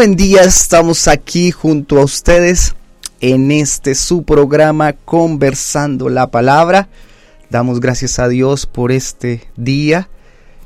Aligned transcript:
buen 0.00 0.16
día, 0.16 0.40
estamos 0.44 1.08
aquí 1.08 1.50
junto 1.50 2.00
a 2.00 2.04
ustedes 2.04 2.74
en 3.20 3.50
este 3.50 3.94
su 3.94 4.22
programa 4.22 4.94
Conversando 4.94 6.08
la 6.08 6.30
Palabra. 6.30 6.88
Damos 7.50 7.80
gracias 7.80 8.18
a 8.18 8.26
Dios 8.26 8.64
por 8.64 8.92
este 8.92 9.42
día 9.58 10.08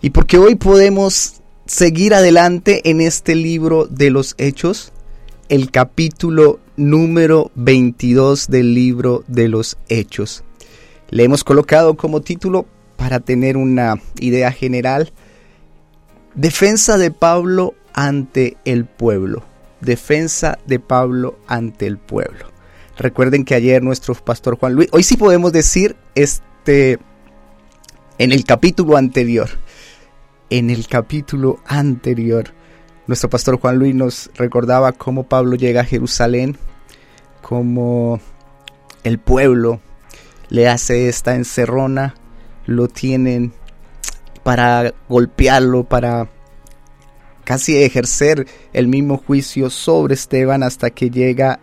y 0.00 0.10
porque 0.10 0.38
hoy 0.38 0.54
podemos 0.54 1.42
seguir 1.66 2.14
adelante 2.14 2.88
en 2.88 3.00
este 3.00 3.34
libro 3.34 3.86
de 3.86 4.10
los 4.10 4.36
Hechos, 4.38 4.92
el 5.48 5.72
capítulo 5.72 6.60
número 6.76 7.50
22 7.56 8.46
del 8.46 8.72
libro 8.72 9.24
de 9.26 9.48
los 9.48 9.78
Hechos. 9.88 10.44
Le 11.10 11.24
hemos 11.24 11.42
colocado 11.42 11.96
como 11.96 12.20
título 12.20 12.66
para 12.96 13.18
tener 13.18 13.56
una 13.56 14.00
idea 14.20 14.52
general, 14.52 15.12
Defensa 16.34 16.98
de 16.98 17.12
Pablo 17.12 17.74
ante 17.92 18.56
el 18.64 18.86
pueblo. 18.86 19.44
Defensa 19.80 20.58
de 20.66 20.80
Pablo 20.80 21.38
ante 21.46 21.86
el 21.86 21.96
pueblo. 21.96 22.46
Recuerden 22.96 23.44
que 23.44 23.54
ayer 23.54 23.82
nuestro 23.82 24.14
pastor 24.14 24.58
Juan 24.58 24.74
Luis, 24.74 24.88
hoy 24.90 25.04
sí 25.04 25.16
podemos 25.16 25.52
decir, 25.52 25.94
este, 26.16 26.98
en 28.18 28.32
el 28.32 28.44
capítulo 28.44 28.96
anterior, 28.96 29.48
en 30.50 30.70
el 30.70 30.88
capítulo 30.88 31.60
anterior, 31.66 32.46
nuestro 33.06 33.30
pastor 33.30 33.60
Juan 33.60 33.78
Luis 33.78 33.94
nos 33.94 34.30
recordaba 34.34 34.90
cómo 34.92 35.24
Pablo 35.28 35.54
llega 35.54 35.82
a 35.82 35.84
Jerusalén, 35.84 36.56
cómo 37.42 38.20
el 39.04 39.18
pueblo 39.18 39.80
le 40.48 40.68
hace 40.68 41.08
esta 41.08 41.36
encerrona, 41.36 42.14
lo 42.66 42.88
tienen 42.88 43.52
para 44.44 44.94
golpearlo, 45.08 45.82
para 45.82 46.28
casi 47.42 47.82
ejercer 47.82 48.46
el 48.72 48.86
mismo 48.86 49.18
juicio 49.18 49.70
sobre 49.70 50.14
Esteban 50.14 50.62
hasta 50.62 50.90
que 50.90 51.10
llega 51.10 51.58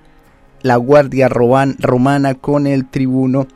la 0.62 0.76
guardia 0.76 1.30
romana 1.30 2.36
con 2.36 2.68
el 2.68 2.90
tribuno 2.90 3.48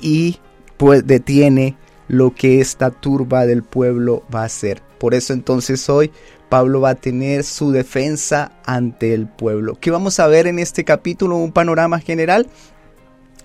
y 0.00 0.38
pues 0.76 1.06
detiene 1.06 1.76
lo 2.08 2.34
que 2.34 2.60
esta 2.60 2.90
turba 2.90 3.46
del 3.46 3.62
pueblo 3.62 4.24
va 4.34 4.42
a 4.42 4.46
hacer. 4.46 4.82
Por 4.98 5.14
eso 5.14 5.32
entonces 5.32 5.88
hoy 5.88 6.10
Pablo 6.48 6.80
va 6.80 6.90
a 6.90 6.94
tener 6.96 7.44
su 7.44 7.70
defensa 7.70 8.52
ante 8.64 9.14
el 9.14 9.28
pueblo. 9.28 9.78
¿Qué 9.80 9.90
vamos 9.90 10.18
a 10.18 10.26
ver 10.26 10.46
en 10.46 10.58
este 10.58 10.84
capítulo? 10.84 11.36
Un 11.36 11.52
panorama 11.52 12.00
general. 12.00 12.48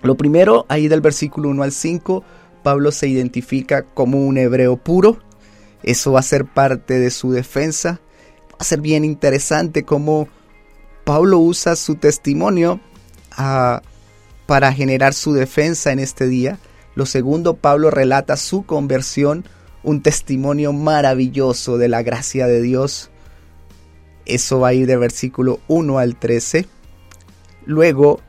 Lo 0.02 0.16
primero, 0.16 0.66
ahí 0.70 0.88
del 0.88 1.02
versículo 1.02 1.50
1 1.50 1.64
al 1.64 1.72
5, 1.72 2.24
Pablo 2.66 2.92
se 2.92 3.08
identifica 3.08 3.84
como 3.84 4.26
un 4.26 4.40
hebreo 4.40 4.76
puro. 4.76 5.20
Eso 5.84 6.14
va 6.14 6.22
a 6.22 6.24
ser 6.24 6.46
parte 6.46 6.98
de 6.98 7.12
su 7.12 7.32
defensa. 7.32 8.02
Va 8.54 8.58
a 8.58 8.64
ser 8.64 8.82
bien 8.82 9.06
interesante 9.06 9.84
cómo 9.84 10.28
Pablo 11.04 11.38
usa 11.38 11.76
su 11.76 11.94
testimonio 11.94 12.80
ah, 13.38 13.84
para 14.48 14.74
generar 14.74 15.14
su 15.14 15.34
defensa 15.34 15.92
en 15.92 16.00
este 16.00 16.26
día. 16.26 16.58
Lo 16.96 17.06
segundo, 17.06 17.56
Pablo 17.56 17.92
relata 17.92 18.36
su 18.36 18.66
conversión, 18.66 19.46
un 19.84 20.02
testimonio 20.02 20.74
maravilloso 20.74 21.78
de 21.78 21.88
la 21.88 22.02
gracia 22.02 22.48
de 22.48 22.64
Dios. 22.64 23.12
Eso 24.26 24.60
va 24.62 24.70
a 24.70 24.74
ir 24.74 24.88
de 24.88 24.98
versículo 24.98 25.60
1 25.68 26.00
al 26.00 26.16
13. 26.16 26.66
Luego, 27.68 28.22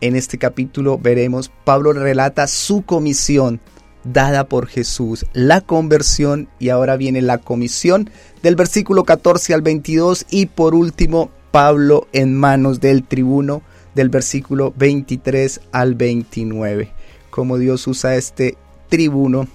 en 0.00 0.16
este 0.16 0.38
capítulo 0.38 0.98
veremos, 0.98 1.50
Pablo 1.64 1.92
relata 1.92 2.46
su 2.46 2.82
comisión 2.82 3.60
dada 4.04 4.48
por 4.48 4.66
Jesús, 4.66 5.26
la 5.32 5.60
conversión 5.60 6.48
y 6.58 6.68
ahora 6.68 6.96
viene 6.96 7.22
la 7.22 7.38
comisión 7.38 8.10
del 8.42 8.56
versículo 8.56 9.04
14 9.04 9.54
al 9.54 9.62
22 9.62 10.26
y 10.30 10.46
por 10.46 10.74
último 10.74 11.30
Pablo 11.50 12.06
en 12.12 12.34
manos 12.34 12.80
del 12.80 13.02
tribuno 13.02 13.62
del 13.94 14.10
versículo 14.10 14.72
23 14.76 15.60
al 15.72 15.94
29. 15.94 16.92
Como 17.30 17.58
Dios 17.58 17.86
usa 17.86 18.14
este 18.16 18.56
tribuno, 18.88 19.48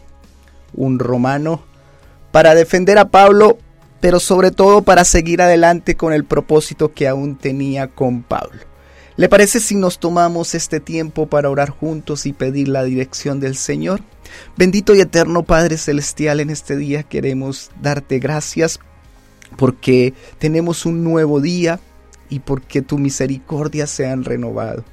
un 0.74 1.00
romano, 1.00 1.62
para 2.32 2.56
defender 2.56 2.98
a 2.98 3.10
Pablo, 3.10 3.58
pero 4.00 4.20
sobre 4.20 4.52
todo 4.52 4.82
para 4.82 5.04
seguir 5.06 5.42
adelante 5.42 5.96
con 5.96 6.12
el 6.12 6.26
propósito 6.26 6.92
que 6.94 7.08
aún 7.08 7.38
tenía 7.38 7.88
con 7.88 8.24
Pablo. 8.24 8.71
¿Le 9.22 9.30
parece 9.30 9.60
si 9.60 9.76
nos 9.76 10.00
tomamos 10.00 10.56
este 10.56 10.80
tiempo 10.80 11.28
para 11.28 11.52
orar 11.52 11.70
juntos 11.70 12.26
y 12.26 12.34
pedir 12.34 12.68
la 12.70 12.84
dirección 12.84 13.40
del 13.40 13.56
Señor? 13.56 14.02
Bendito 14.58 14.96
y 14.96 15.00
eterno 15.00 15.44
Padre 15.44 15.78
Celestial, 15.78 16.40
en 16.40 16.50
este 16.50 16.76
día 16.76 17.04
queremos 17.04 17.70
darte 17.80 18.18
gracias 18.18 18.80
porque 19.60 20.16
tenemos 20.40 20.88
un 20.88 21.04
nuevo 21.04 21.40
día 21.40 21.80
y 22.30 22.40
porque 22.40 22.82
tu 22.82 22.98
misericordia 22.98 23.86
se 23.86 24.08
han 24.08 24.24
renovado. 24.24 24.84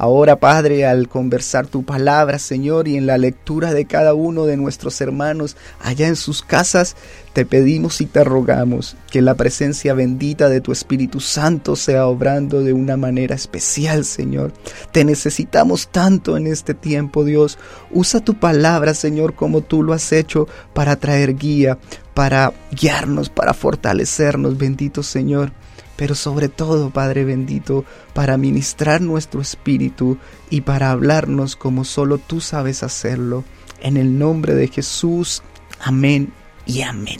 Ahora, 0.00 0.38
Padre, 0.38 0.86
al 0.86 1.08
conversar 1.08 1.66
tu 1.66 1.82
palabra, 1.82 2.38
Señor, 2.38 2.86
y 2.86 2.96
en 2.96 3.06
la 3.06 3.18
lectura 3.18 3.74
de 3.74 3.84
cada 3.84 4.14
uno 4.14 4.44
de 4.44 4.56
nuestros 4.56 5.00
hermanos 5.00 5.56
allá 5.80 6.06
en 6.06 6.14
sus 6.14 6.40
casas, 6.42 6.94
te 7.32 7.44
pedimos 7.44 8.00
y 8.00 8.06
te 8.06 8.22
rogamos 8.22 8.96
que 9.10 9.22
la 9.22 9.34
presencia 9.34 9.94
bendita 9.94 10.48
de 10.48 10.60
tu 10.60 10.70
Espíritu 10.70 11.18
Santo 11.18 11.74
sea 11.74 12.06
obrando 12.06 12.62
de 12.62 12.72
una 12.72 12.96
manera 12.96 13.34
especial, 13.34 14.04
Señor. 14.04 14.52
Te 14.92 15.04
necesitamos 15.04 15.88
tanto 15.88 16.36
en 16.36 16.46
este 16.46 16.74
tiempo, 16.74 17.24
Dios. 17.24 17.58
Usa 17.90 18.20
tu 18.20 18.34
palabra, 18.34 18.94
Señor, 18.94 19.34
como 19.34 19.62
tú 19.62 19.82
lo 19.82 19.94
has 19.94 20.12
hecho 20.12 20.46
para 20.74 20.94
traer 20.94 21.34
guía, 21.34 21.76
para 22.14 22.52
guiarnos, 22.70 23.30
para 23.30 23.52
fortalecernos, 23.52 24.58
bendito 24.58 25.02
Señor 25.02 25.50
pero 25.98 26.14
sobre 26.14 26.48
todo, 26.48 26.90
Padre 26.90 27.24
bendito, 27.24 27.84
para 28.14 28.36
ministrar 28.36 29.00
nuestro 29.00 29.40
espíritu 29.40 30.16
y 30.48 30.60
para 30.60 30.92
hablarnos 30.92 31.56
como 31.56 31.84
solo 31.84 32.18
tú 32.18 32.40
sabes 32.40 32.84
hacerlo. 32.84 33.42
En 33.80 33.96
el 33.96 34.16
nombre 34.16 34.54
de 34.54 34.68
Jesús, 34.68 35.42
amén 35.80 36.32
y 36.66 36.82
amén. 36.82 37.18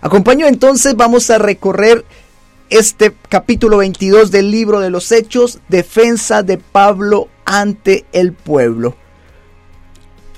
Acompaño 0.00 0.46
entonces, 0.46 0.96
vamos 0.96 1.28
a 1.28 1.36
recorrer 1.36 2.02
este 2.70 3.14
capítulo 3.28 3.76
22 3.76 4.30
del 4.30 4.50
libro 4.50 4.80
de 4.80 4.88
los 4.88 5.12
Hechos, 5.12 5.60
defensa 5.68 6.42
de 6.42 6.56
Pablo 6.56 7.28
ante 7.44 8.06
el 8.12 8.32
pueblo. 8.32 8.96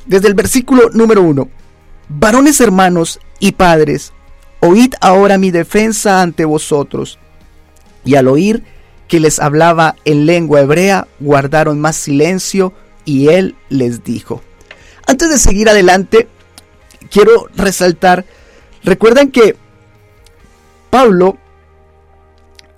Desde 0.06 0.26
el 0.26 0.34
versículo 0.34 0.90
número 0.92 1.22
1. 1.22 1.48
Varones 2.08 2.60
hermanos 2.60 3.20
y 3.38 3.52
padres, 3.52 4.12
oíd 4.58 4.94
ahora 5.00 5.38
mi 5.38 5.52
defensa 5.52 6.20
ante 6.20 6.44
vosotros 6.44 7.20
y 8.04 8.16
al 8.16 8.28
oír 8.28 8.62
que 9.08 9.20
les 9.20 9.38
hablaba 9.38 9.96
en 10.04 10.26
lengua 10.26 10.60
hebrea, 10.60 11.06
guardaron 11.20 11.80
más 11.80 11.96
silencio 11.96 12.72
y 13.04 13.28
él 13.28 13.54
les 13.68 14.02
dijo. 14.04 14.42
Antes 15.06 15.28
de 15.28 15.38
seguir 15.38 15.68
adelante, 15.68 16.28
quiero 17.10 17.48
resaltar, 17.54 18.24
recuerden 18.82 19.30
que 19.30 19.56
Pablo 20.90 21.36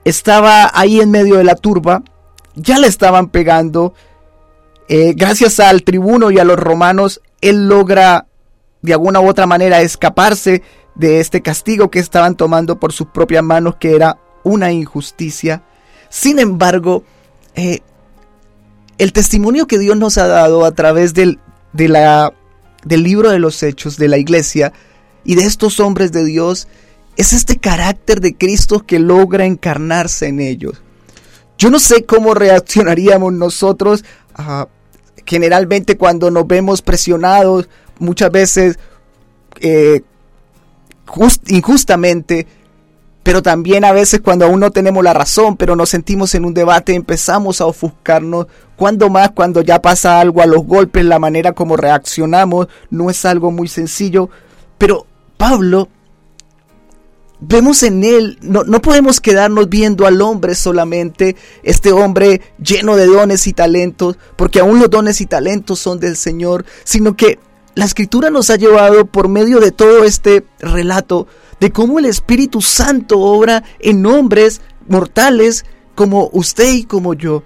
estaba 0.04 0.70
ahí 0.72 1.00
en 1.00 1.10
medio 1.10 1.36
de 1.36 1.44
la 1.44 1.54
turba, 1.54 2.02
ya 2.54 2.78
le 2.78 2.86
estaban 2.86 3.28
pegando, 3.28 3.94
eh, 4.88 5.14
gracias 5.14 5.60
al 5.60 5.82
tribuno 5.82 6.30
y 6.30 6.38
a 6.38 6.44
los 6.44 6.58
romanos, 6.58 7.20
él 7.40 7.68
logra 7.68 8.26
de 8.82 8.92
alguna 8.92 9.20
u 9.20 9.28
otra 9.28 9.46
manera 9.46 9.80
escaparse 9.80 10.62
de 10.94 11.20
este 11.20 11.42
castigo 11.42 11.90
que 11.90 11.98
estaban 11.98 12.36
tomando 12.36 12.80
por 12.80 12.92
sus 12.92 13.08
propias 13.08 13.42
manos, 13.42 13.76
que 13.76 13.94
era 13.94 14.18
una 14.46 14.70
injusticia. 14.70 15.62
Sin 16.08 16.38
embargo, 16.38 17.02
eh, 17.56 17.80
el 18.98 19.12
testimonio 19.12 19.66
que 19.66 19.78
Dios 19.78 19.96
nos 19.96 20.18
ha 20.18 20.28
dado 20.28 20.64
a 20.64 20.72
través 20.72 21.14
del, 21.14 21.40
del 21.72 23.02
libro 23.02 23.30
de 23.30 23.40
los 23.40 23.62
hechos 23.64 23.96
de 23.96 24.06
la 24.06 24.18
iglesia 24.18 24.72
y 25.24 25.34
de 25.34 25.42
estos 25.42 25.80
hombres 25.80 26.12
de 26.12 26.24
Dios 26.24 26.68
es 27.16 27.32
este 27.32 27.56
carácter 27.56 28.20
de 28.20 28.36
Cristo 28.36 28.86
que 28.86 29.00
logra 29.00 29.46
encarnarse 29.46 30.28
en 30.28 30.38
ellos. 30.38 30.80
Yo 31.58 31.70
no 31.70 31.80
sé 31.80 32.04
cómo 32.04 32.34
reaccionaríamos 32.34 33.32
nosotros 33.32 34.04
ah, 34.34 34.68
generalmente 35.26 35.96
cuando 35.96 36.30
nos 36.30 36.46
vemos 36.46 36.82
presionados, 36.82 37.68
muchas 37.98 38.30
veces 38.30 38.78
eh, 39.60 40.02
injustamente 41.48 42.46
pero 43.26 43.42
también 43.42 43.84
a 43.84 43.90
veces 43.90 44.20
cuando 44.20 44.44
aún 44.44 44.60
no 44.60 44.70
tenemos 44.70 45.02
la 45.02 45.12
razón, 45.12 45.56
pero 45.56 45.74
nos 45.74 45.88
sentimos 45.88 46.36
en 46.36 46.44
un 46.44 46.54
debate, 46.54 46.94
empezamos 46.94 47.60
a 47.60 47.66
ofuscarnos. 47.66 48.46
Cuando 48.76 49.10
más, 49.10 49.32
cuando 49.32 49.62
ya 49.62 49.82
pasa 49.82 50.20
algo 50.20 50.42
a 50.42 50.46
los 50.46 50.64
golpes, 50.64 51.04
la 51.04 51.18
manera 51.18 51.50
como 51.50 51.76
reaccionamos 51.76 52.68
no 52.88 53.10
es 53.10 53.24
algo 53.24 53.50
muy 53.50 53.66
sencillo. 53.66 54.30
Pero 54.78 55.06
Pablo, 55.36 55.88
vemos 57.40 57.82
en 57.82 58.04
él, 58.04 58.38
no, 58.42 58.62
no 58.62 58.80
podemos 58.80 59.20
quedarnos 59.20 59.68
viendo 59.68 60.06
al 60.06 60.22
hombre 60.22 60.54
solamente, 60.54 61.34
este 61.64 61.90
hombre 61.90 62.42
lleno 62.62 62.94
de 62.94 63.06
dones 63.06 63.48
y 63.48 63.52
talentos, 63.52 64.18
porque 64.36 64.60
aún 64.60 64.78
los 64.78 64.88
dones 64.88 65.20
y 65.20 65.26
talentos 65.26 65.80
son 65.80 65.98
del 65.98 66.16
Señor, 66.16 66.64
sino 66.84 67.16
que 67.16 67.40
la 67.74 67.86
escritura 67.86 68.30
nos 68.30 68.50
ha 68.50 68.56
llevado 68.56 69.04
por 69.04 69.26
medio 69.26 69.58
de 69.58 69.72
todo 69.72 70.04
este 70.04 70.46
relato 70.60 71.26
de 71.60 71.72
cómo 71.72 71.98
el 71.98 72.06
Espíritu 72.06 72.60
Santo 72.60 73.18
obra 73.18 73.64
en 73.80 74.04
hombres 74.06 74.60
mortales 74.88 75.64
como 75.94 76.30
usted 76.32 76.72
y 76.72 76.84
como 76.84 77.14
yo. 77.14 77.42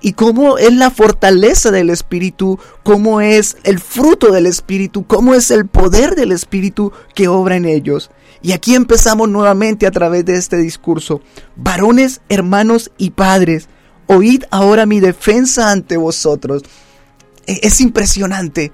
Y 0.00 0.12
cómo 0.12 0.58
es 0.58 0.72
la 0.72 0.92
fortaleza 0.92 1.72
del 1.72 1.90
Espíritu, 1.90 2.58
cómo 2.84 3.20
es 3.20 3.56
el 3.64 3.80
fruto 3.80 4.30
del 4.30 4.46
Espíritu, 4.46 5.04
cómo 5.06 5.34
es 5.34 5.50
el 5.50 5.66
poder 5.66 6.14
del 6.14 6.30
Espíritu 6.30 6.92
que 7.14 7.26
obra 7.26 7.56
en 7.56 7.64
ellos. 7.64 8.10
Y 8.40 8.52
aquí 8.52 8.76
empezamos 8.76 9.28
nuevamente 9.28 9.86
a 9.86 9.90
través 9.90 10.24
de 10.24 10.36
este 10.36 10.56
discurso. 10.56 11.20
Varones, 11.56 12.20
hermanos 12.28 12.92
y 12.96 13.10
padres, 13.10 13.68
oíd 14.06 14.44
ahora 14.52 14.86
mi 14.86 15.00
defensa 15.00 15.72
ante 15.72 15.96
vosotros. 15.96 16.62
E, 17.48 17.58
es 17.62 17.80
impresionante 17.80 18.70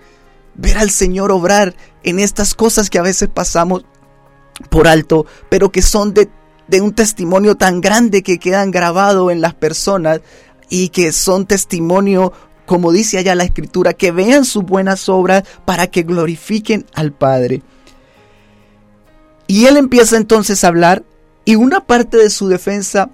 ver 0.55 0.77
al 0.77 0.91
Señor 0.91 1.33
obrar 1.33 1.75
en 2.03 2.21
estas 2.21 2.55
cosas 2.55 2.91
que 2.91 2.99
a 2.99 3.03
veces 3.03 3.31
pasamos 3.33 3.87
por 4.71 4.89
alto, 4.89 5.27
pero 5.49 5.71
que 5.71 5.83
son 5.83 6.15
de, 6.15 6.29
de 6.69 6.81
un 6.81 6.95
testimonio 6.95 7.57
tan 7.57 7.81
grande 7.81 8.23
que 8.23 8.39
quedan 8.39 8.71
grabados 8.71 9.33
en 9.33 9.41
las 9.41 9.55
personas 9.55 10.21
y 10.69 10.89
que 10.89 11.13
son 11.13 11.47
testimonio, 11.47 12.33
como 12.67 12.93
dice 12.93 13.19
allá 13.19 13.35
la 13.35 13.45
escritura, 13.45 13.95
que 13.95 14.13
vean 14.13 14.45
sus 14.45 14.65
buenas 14.65 15.09
obras 15.09 15.45
para 15.65 15.89
que 15.89 16.03
glorifiquen 16.03 16.87
al 16.95 17.13
Padre. 17.13 17.63
Y 19.47 19.67
él 19.67 19.77
empieza 19.77 20.17
entonces 20.17 20.65
a 20.65 20.69
hablar 20.69 21.05
y 21.45 21.57
una 21.57 21.81
parte 21.81 22.17
de 22.17 22.31
su 22.31 22.49
defensa, 22.49 23.11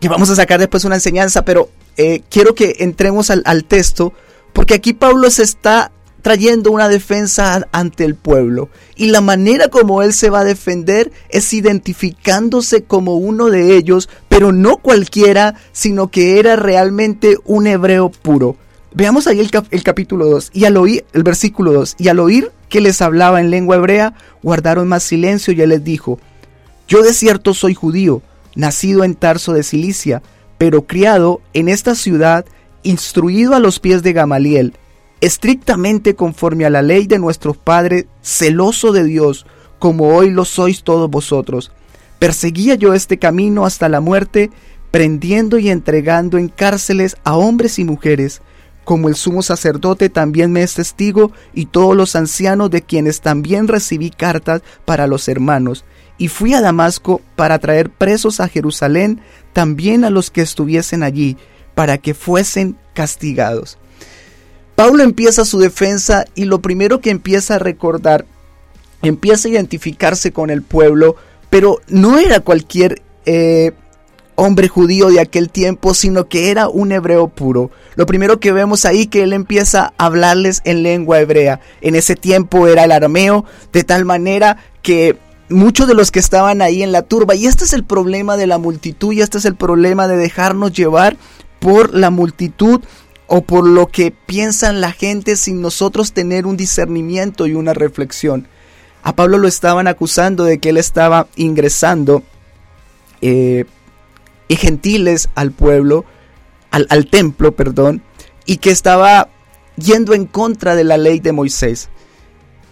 que 0.00 0.08
vamos 0.08 0.30
a 0.30 0.36
sacar 0.36 0.58
después 0.58 0.84
una 0.86 0.94
enseñanza, 0.94 1.44
pero 1.44 1.68
eh, 1.98 2.22
quiero 2.30 2.54
que 2.54 2.76
entremos 2.78 3.30
al, 3.30 3.42
al 3.44 3.64
texto, 3.64 4.14
porque 4.54 4.74
aquí 4.74 4.94
Pablo 4.94 5.30
se 5.30 5.42
está 5.42 5.92
trayendo 6.22 6.70
una 6.70 6.88
defensa 6.88 7.66
ante 7.72 8.04
el 8.04 8.14
pueblo. 8.14 8.68
Y 8.96 9.06
la 9.06 9.20
manera 9.20 9.68
como 9.68 10.02
él 10.02 10.12
se 10.12 10.30
va 10.30 10.40
a 10.40 10.44
defender 10.44 11.10
es 11.28 11.52
identificándose 11.52 12.82
como 12.82 13.16
uno 13.16 13.46
de 13.50 13.76
ellos, 13.76 14.08
pero 14.28 14.52
no 14.52 14.76
cualquiera, 14.76 15.54
sino 15.72 16.08
que 16.08 16.38
era 16.38 16.56
realmente 16.56 17.36
un 17.44 17.66
hebreo 17.66 18.10
puro. 18.10 18.56
Veamos 18.92 19.28
ahí 19.28 19.38
el, 19.38 19.82
capítulo 19.82 20.26
2 20.26 20.50
y 20.52 20.64
al 20.64 20.76
oír 20.76 21.04
el 21.12 21.22
versículo 21.22 21.72
2 21.72 21.94
y 21.98 22.08
al 22.08 22.18
oír 22.18 22.50
que 22.68 22.80
les 22.80 23.00
hablaba 23.00 23.40
en 23.40 23.50
lengua 23.50 23.76
hebrea, 23.76 24.14
guardaron 24.42 24.88
más 24.88 25.04
silencio 25.04 25.52
y 25.52 25.60
él 25.60 25.68
les 25.68 25.84
dijo, 25.84 26.18
yo 26.88 27.02
de 27.02 27.14
cierto 27.14 27.54
soy 27.54 27.74
judío, 27.74 28.20
nacido 28.56 29.04
en 29.04 29.14
Tarso 29.14 29.52
de 29.52 29.62
Cilicia, 29.62 30.22
pero 30.58 30.86
criado 30.86 31.40
en 31.52 31.68
esta 31.68 31.94
ciudad, 31.94 32.44
instruido 32.82 33.54
a 33.54 33.60
los 33.60 33.78
pies 33.78 34.02
de 34.02 34.12
Gamaliel, 34.12 34.74
estrictamente 35.20 36.14
conforme 36.14 36.64
a 36.64 36.70
la 36.70 36.82
ley 36.82 37.06
de 37.06 37.18
nuestros 37.18 37.56
padres, 37.56 38.06
celoso 38.22 38.92
de 38.92 39.04
Dios, 39.04 39.46
como 39.78 40.14
hoy 40.14 40.30
lo 40.30 40.44
sois 40.44 40.82
todos 40.82 41.10
vosotros. 41.10 41.72
Perseguía 42.18 42.74
yo 42.74 42.94
este 42.94 43.18
camino 43.18 43.64
hasta 43.64 43.88
la 43.88 44.00
muerte, 44.00 44.50
prendiendo 44.90 45.58
y 45.58 45.70
entregando 45.70 46.38
en 46.38 46.48
cárceles 46.48 47.16
a 47.24 47.36
hombres 47.36 47.78
y 47.78 47.84
mujeres, 47.84 48.42
como 48.84 49.08
el 49.08 49.14
sumo 49.14 49.42
sacerdote 49.42 50.08
también 50.08 50.52
me 50.52 50.62
es 50.62 50.74
testigo, 50.74 51.32
y 51.54 51.66
todos 51.66 51.96
los 51.96 52.16
ancianos 52.16 52.70
de 52.70 52.82
quienes 52.82 53.20
también 53.20 53.68
recibí 53.68 54.10
cartas 54.10 54.62
para 54.84 55.06
los 55.06 55.28
hermanos. 55.28 55.84
Y 56.18 56.28
fui 56.28 56.54
a 56.54 56.60
Damasco 56.60 57.22
para 57.36 57.58
traer 57.58 57.90
presos 57.90 58.40
a 58.40 58.48
Jerusalén, 58.48 59.20
también 59.52 60.04
a 60.04 60.10
los 60.10 60.30
que 60.30 60.42
estuviesen 60.42 61.02
allí, 61.02 61.36
para 61.74 61.98
que 61.98 62.14
fuesen 62.14 62.76
castigados. 62.92 63.79
Pablo 64.80 65.02
empieza 65.02 65.44
su 65.44 65.58
defensa 65.58 66.24
y 66.34 66.46
lo 66.46 66.62
primero 66.62 67.02
que 67.02 67.10
empieza 67.10 67.56
a 67.56 67.58
recordar, 67.58 68.24
empieza 69.02 69.46
a 69.46 69.50
identificarse 69.50 70.32
con 70.32 70.48
el 70.48 70.62
pueblo, 70.62 71.16
pero 71.50 71.82
no 71.88 72.18
era 72.18 72.40
cualquier 72.40 73.02
eh, 73.26 73.72
hombre 74.36 74.68
judío 74.68 75.08
de 75.10 75.20
aquel 75.20 75.50
tiempo, 75.50 75.92
sino 75.92 76.28
que 76.28 76.50
era 76.50 76.70
un 76.70 76.92
hebreo 76.92 77.28
puro. 77.28 77.70
Lo 77.94 78.06
primero 78.06 78.40
que 78.40 78.52
vemos 78.52 78.86
ahí 78.86 79.06
que 79.06 79.22
él 79.22 79.34
empieza 79.34 79.92
a 79.98 80.06
hablarles 80.06 80.62
en 80.64 80.82
lengua 80.82 81.20
hebrea. 81.20 81.60
En 81.82 81.94
ese 81.94 82.16
tiempo 82.16 82.66
era 82.66 82.84
el 82.84 82.92
arameo, 82.92 83.44
de 83.74 83.84
tal 83.84 84.06
manera 84.06 84.56
que 84.80 85.18
muchos 85.50 85.88
de 85.88 85.94
los 85.94 86.10
que 86.10 86.20
estaban 86.20 86.62
ahí 86.62 86.82
en 86.82 86.92
la 86.92 87.02
turba, 87.02 87.34
y 87.34 87.46
este 87.46 87.64
es 87.64 87.74
el 87.74 87.84
problema 87.84 88.38
de 88.38 88.46
la 88.46 88.56
multitud, 88.56 89.12
y 89.12 89.20
este 89.20 89.36
es 89.36 89.44
el 89.44 89.56
problema 89.56 90.08
de 90.08 90.16
dejarnos 90.16 90.72
llevar 90.72 91.18
por 91.58 91.92
la 91.92 92.08
multitud 92.08 92.80
o 93.32 93.42
por 93.42 93.64
lo 93.64 93.86
que 93.86 94.10
piensan 94.10 94.80
la 94.80 94.90
gente 94.90 95.36
sin 95.36 95.62
nosotros 95.62 96.12
tener 96.12 96.46
un 96.46 96.56
discernimiento 96.56 97.46
y 97.46 97.54
una 97.54 97.72
reflexión. 97.72 98.48
A 99.04 99.14
Pablo 99.14 99.38
lo 99.38 99.46
estaban 99.46 99.86
acusando 99.86 100.42
de 100.42 100.58
que 100.58 100.70
él 100.70 100.76
estaba 100.76 101.28
ingresando 101.36 102.24
eh, 103.20 103.66
y 104.48 104.56
gentiles 104.56 105.28
al 105.36 105.52
pueblo, 105.52 106.04
al, 106.72 106.88
al 106.90 107.06
templo, 107.06 107.52
perdón, 107.52 108.02
y 108.46 108.56
que 108.56 108.72
estaba 108.72 109.28
yendo 109.76 110.12
en 110.12 110.26
contra 110.26 110.74
de 110.74 110.82
la 110.82 110.98
ley 110.98 111.20
de 111.20 111.30
Moisés. 111.30 111.88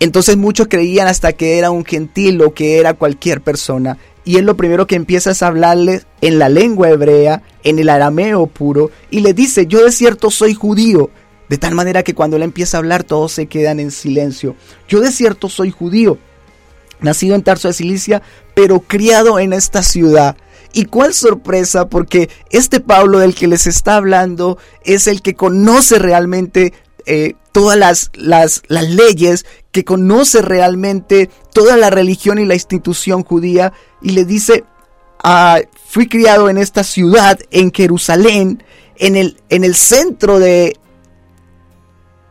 Entonces 0.01 0.37
muchos 0.37 0.67
creían 0.67 1.07
hasta 1.07 1.35
que 1.35 1.59
era 1.59 1.71
un 1.71 1.85
gentil 1.85 2.43
o 2.43 2.53
que 2.53 2.81
era 2.81 2.95
cualquier 2.95 3.43
persona 3.43 3.97
y 4.29 4.37
él 4.37 4.45
lo 4.45 4.59
primero 4.59 4.87
que 4.87 4.95
empieza 4.95 5.31
es 5.31 5.43
hablarle 5.43 6.03
en 6.21 6.39
la 6.39 6.51
lengua 6.51 6.91
hebrea, 6.91 7.43
en 7.65 7.79
el 7.79 7.89
arameo 7.89 8.47
puro, 8.47 8.91
y 9.11 9.21
le 9.21 9.33
dice, 9.33 9.67
yo 9.67 9.83
de 9.83 9.91
cierto 9.91 10.31
soy 10.31 10.53
judío, 10.53 11.09
de 11.49 11.57
tal 11.57 11.75
manera 11.75 12.03
que 12.03 12.15
cuando 12.15 12.37
él 12.37 12.43
empieza 12.43 12.77
a 12.77 12.81
hablar 12.81 13.05
todos 13.05 13.33
se 13.33 13.47
quedan 13.47 13.81
en 13.81 13.91
silencio. 13.91 14.55
Yo 14.87 15.01
de 15.01 15.13
cierto 15.13 15.49
soy 15.49 15.71
judío, 15.71 16.19
nacido 17.01 17.37
en 17.37 17.43
Tarso 17.43 17.69
de 17.69 17.75
Cilicia, 17.75 18.21
pero 18.53 18.81
criado 18.81 19.39
en 19.39 19.55
esta 19.55 19.83
ciudad. 19.83 20.37
Y 20.75 20.85
cuál 20.85 21.15
sorpresa, 21.15 21.89
porque 21.89 22.29
este 22.51 22.81
Pablo 22.81 23.21
del 23.21 23.35
que 23.35 23.49
les 23.49 23.67
está 23.67 23.97
hablando 23.97 24.59
es 24.85 25.07
el 25.07 25.23
que 25.23 25.37
conoce 25.37 25.99
realmente 25.99 26.75
eh, 27.07 27.33
todas 27.59 27.77
las, 27.77 28.13
las, 28.15 28.89
leyes, 28.89 29.45
que 29.73 29.85
conoce 29.85 30.43
realmente 30.43 31.29
toda 31.53 31.77
la 31.77 31.91
religión 31.91 32.39
y 32.39 32.45
la 32.45 32.55
institución 32.55 33.25
judía, 33.25 33.73
y 34.01 34.11
le 34.11 34.25
dice, 34.25 34.63
ah, 35.25 35.59
fui 35.89 36.09
criado 36.09 36.49
en 36.49 36.57
esta 36.57 36.85
ciudad, 36.85 37.37
en 37.51 37.73
Jerusalén, 37.73 38.63
en 38.95 39.17
el, 39.17 39.41
en 39.49 39.65
el 39.65 39.75
centro 39.75 40.39
de, 40.39 40.77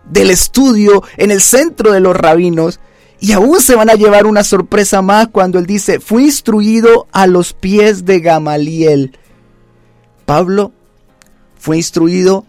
del 0.06 0.30
estudio, 0.30 1.04
en 1.18 1.32
el 1.32 1.42
centro 1.42 1.92
de 1.92 2.00
los 2.00 2.16
rabinos, 2.16 2.80
y 3.20 3.34
aún 3.34 3.60
se 3.60 3.76
van 3.76 3.90
a 3.90 3.96
llevar 3.96 4.28
una 4.28 4.46
sorpresa 4.46 5.02
más 5.02 5.28
cuando 5.28 5.60
él 5.60 5.66
dice, 5.66 6.00
fui 6.00 6.24
instruido 6.24 7.08
a 7.12 7.28
los 7.28 7.52
pies 7.52 8.06
de 8.06 8.22
Gamaliel. 8.22 9.18
Pablo 10.26 10.72
fue 11.60 11.76
instruido 11.76 12.46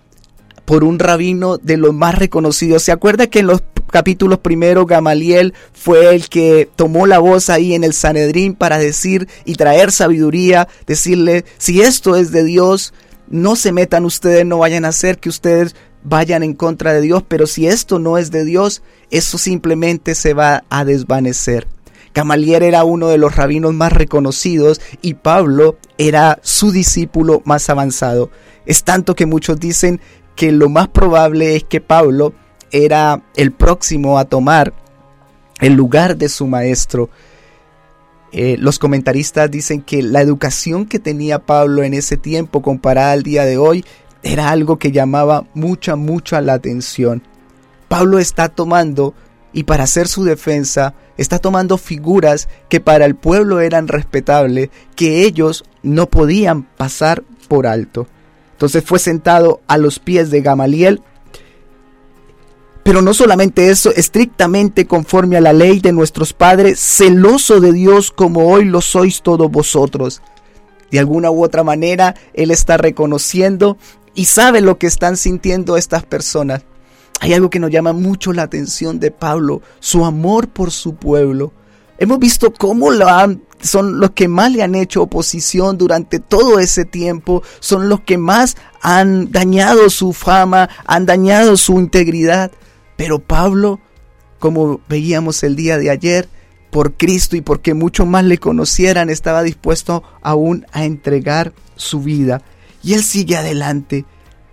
por 0.68 0.84
un 0.84 0.98
rabino 0.98 1.56
de 1.56 1.78
los 1.78 1.94
más 1.94 2.14
reconocidos. 2.14 2.82
¿Se 2.82 2.92
acuerda 2.92 3.26
que 3.28 3.38
en 3.38 3.46
los 3.46 3.62
capítulos 3.90 4.40
primero 4.40 4.84
Gamaliel 4.84 5.54
fue 5.72 6.14
el 6.14 6.28
que 6.28 6.68
tomó 6.76 7.06
la 7.06 7.20
voz 7.20 7.48
ahí 7.48 7.72
en 7.72 7.84
el 7.84 7.94
Sanedrín 7.94 8.54
para 8.54 8.76
decir 8.76 9.28
y 9.46 9.54
traer 9.54 9.92
sabiduría, 9.92 10.68
decirle, 10.86 11.46
si 11.56 11.80
esto 11.80 12.16
es 12.16 12.32
de 12.32 12.44
Dios, 12.44 12.92
no 13.30 13.56
se 13.56 13.72
metan 13.72 14.04
ustedes, 14.04 14.44
no 14.44 14.58
vayan 14.58 14.84
a 14.84 14.88
hacer 14.88 15.16
que 15.16 15.30
ustedes 15.30 15.74
vayan 16.04 16.42
en 16.42 16.52
contra 16.52 16.92
de 16.92 17.00
Dios, 17.00 17.24
pero 17.26 17.46
si 17.46 17.66
esto 17.66 17.98
no 17.98 18.18
es 18.18 18.30
de 18.30 18.44
Dios, 18.44 18.82
eso 19.10 19.38
simplemente 19.38 20.14
se 20.14 20.34
va 20.34 20.64
a 20.68 20.84
desvanecer. 20.84 21.66
Gamaliel 22.14 22.62
era 22.62 22.84
uno 22.84 23.08
de 23.08 23.16
los 23.16 23.36
rabinos 23.36 23.72
más 23.72 23.94
reconocidos 23.94 24.82
y 25.00 25.14
Pablo 25.14 25.78
era 25.96 26.38
su 26.42 26.72
discípulo 26.72 27.40
más 27.46 27.70
avanzado. 27.70 28.30
Es 28.66 28.84
tanto 28.84 29.14
que 29.14 29.24
muchos 29.24 29.58
dicen 29.58 30.00
que 30.38 30.52
lo 30.52 30.68
más 30.68 30.86
probable 30.86 31.56
es 31.56 31.64
que 31.64 31.80
Pablo 31.80 32.32
era 32.70 33.24
el 33.34 33.50
próximo 33.50 34.20
a 34.20 34.24
tomar 34.24 34.72
el 35.58 35.72
lugar 35.72 36.16
de 36.16 36.28
su 36.28 36.46
maestro. 36.46 37.10
Eh, 38.30 38.54
los 38.56 38.78
comentaristas 38.78 39.50
dicen 39.50 39.82
que 39.82 40.00
la 40.00 40.20
educación 40.20 40.86
que 40.86 41.00
tenía 41.00 41.40
Pablo 41.40 41.82
en 41.82 41.92
ese 41.92 42.16
tiempo 42.16 42.62
comparada 42.62 43.10
al 43.10 43.24
día 43.24 43.44
de 43.44 43.58
hoy 43.58 43.84
era 44.22 44.50
algo 44.50 44.78
que 44.78 44.92
llamaba 44.92 45.44
mucha, 45.54 45.96
mucha 45.96 46.40
la 46.40 46.52
atención. 46.52 47.24
Pablo 47.88 48.20
está 48.20 48.48
tomando, 48.48 49.14
y 49.52 49.64
para 49.64 49.82
hacer 49.82 50.06
su 50.06 50.22
defensa, 50.22 50.94
está 51.16 51.40
tomando 51.40 51.78
figuras 51.78 52.48
que 52.68 52.78
para 52.78 53.06
el 53.06 53.16
pueblo 53.16 53.58
eran 53.58 53.88
respetables, 53.88 54.70
que 54.94 55.24
ellos 55.24 55.64
no 55.82 56.08
podían 56.08 56.62
pasar 56.62 57.24
por 57.48 57.66
alto. 57.66 58.06
Entonces 58.58 58.82
fue 58.84 58.98
sentado 58.98 59.60
a 59.68 59.78
los 59.78 60.00
pies 60.00 60.32
de 60.32 60.40
Gamaliel. 60.40 61.00
Pero 62.82 63.02
no 63.02 63.14
solamente 63.14 63.70
eso, 63.70 63.94
estrictamente 63.94 64.84
conforme 64.84 65.36
a 65.36 65.40
la 65.40 65.52
ley 65.52 65.78
de 65.78 65.92
nuestros 65.92 66.32
padres, 66.32 66.80
celoso 66.80 67.60
de 67.60 67.72
Dios 67.72 68.10
como 68.10 68.48
hoy 68.48 68.64
lo 68.64 68.80
sois 68.80 69.22
todos 69.22 69.48
vosotros. 69.48 70.22
De 70.90 70.98
alguna 70.98 71.30
u 71.30 71.44
otra 71.44 71.62
manera, 71.62 72.16
Él 72.34 72.50
está 72.50 72.76
reconociendo 72.76 73.78
y 74.12 74.24
sabe 74.24 74.60
lo 74.60 74.76
que 74.76 74.88
están 74.88 75.16
sintiendo 75.16 75.76
estas 75.76 76.04
personas. 76.04 76.62
Hay 77.20 77.34
algo 77.34 77.50
que 77.50 77.60
nos 77.60 77.70
llama 77.70 77.92
mucho 77.92 78.32
la 78.32 78.42
atención 78.42 78.98
de 78.98 79.12
Pablo, 79.12 79.62
su 79.78 80.04
amor 80.04 80.48
por 80.48 80.72
su 80.72 80.96
pueblo. 80.96 81.52
Hemos 81.96 82.18
visto 82.18 82.52
cómo 82.52 82.90
lo 82.90 83.06
han, 83.06 83.40
son 83.60 84.00
los 84.00 84.10
que 84.12 84.28
más 84.28 84.52
le 84.52 84.62
han 84.62 84.74
hecho 84.74 85.02
oposición 85.02 85.78
durante 85.78 86.20
todo 86.20 86.58
ese 86.58 86.84
tiempo, 86.84 87.42
son 87.60 87.88
los 87.88 88.00
que 88.00 88.18
más 88.18 88.56
han 88.82 89.30
dañado 89.30 89.90
su 89.90 90.12
fama, 90.12 90.68
han 90.86 91.06
dañado 91.06 91.56
su 91.56 91.78
integridad. 91.78 92.50
Pero 92.96 93.18
Pablo, 93.18 93.80
como 94.38 94.80
veíamos 94.88 95.42
el 95.42 95.56
día 95.56 95.78
de 95.78 95.90
ayer, 95.90 96.28
por 96.70 96.94
Cristo 96.94 97.36
y 97.36 97.40
porque 97.40 97.74
mucho 97.74 98.06
más 98.06 98.24
le 98.24 98.38
conocieran, 98.38 99.10
estaba 99.10 99.42
dispuesto 99.42 100.02
aún 100.22 100.66
a 100.72 100.84
entregar 100.84 101.52
su 101.76 102.00
vida. 102.00 102.42
Y 102.82 102.94
él 102.94 103.02
sigue 103.02 103.36
adelante 103.36 104.04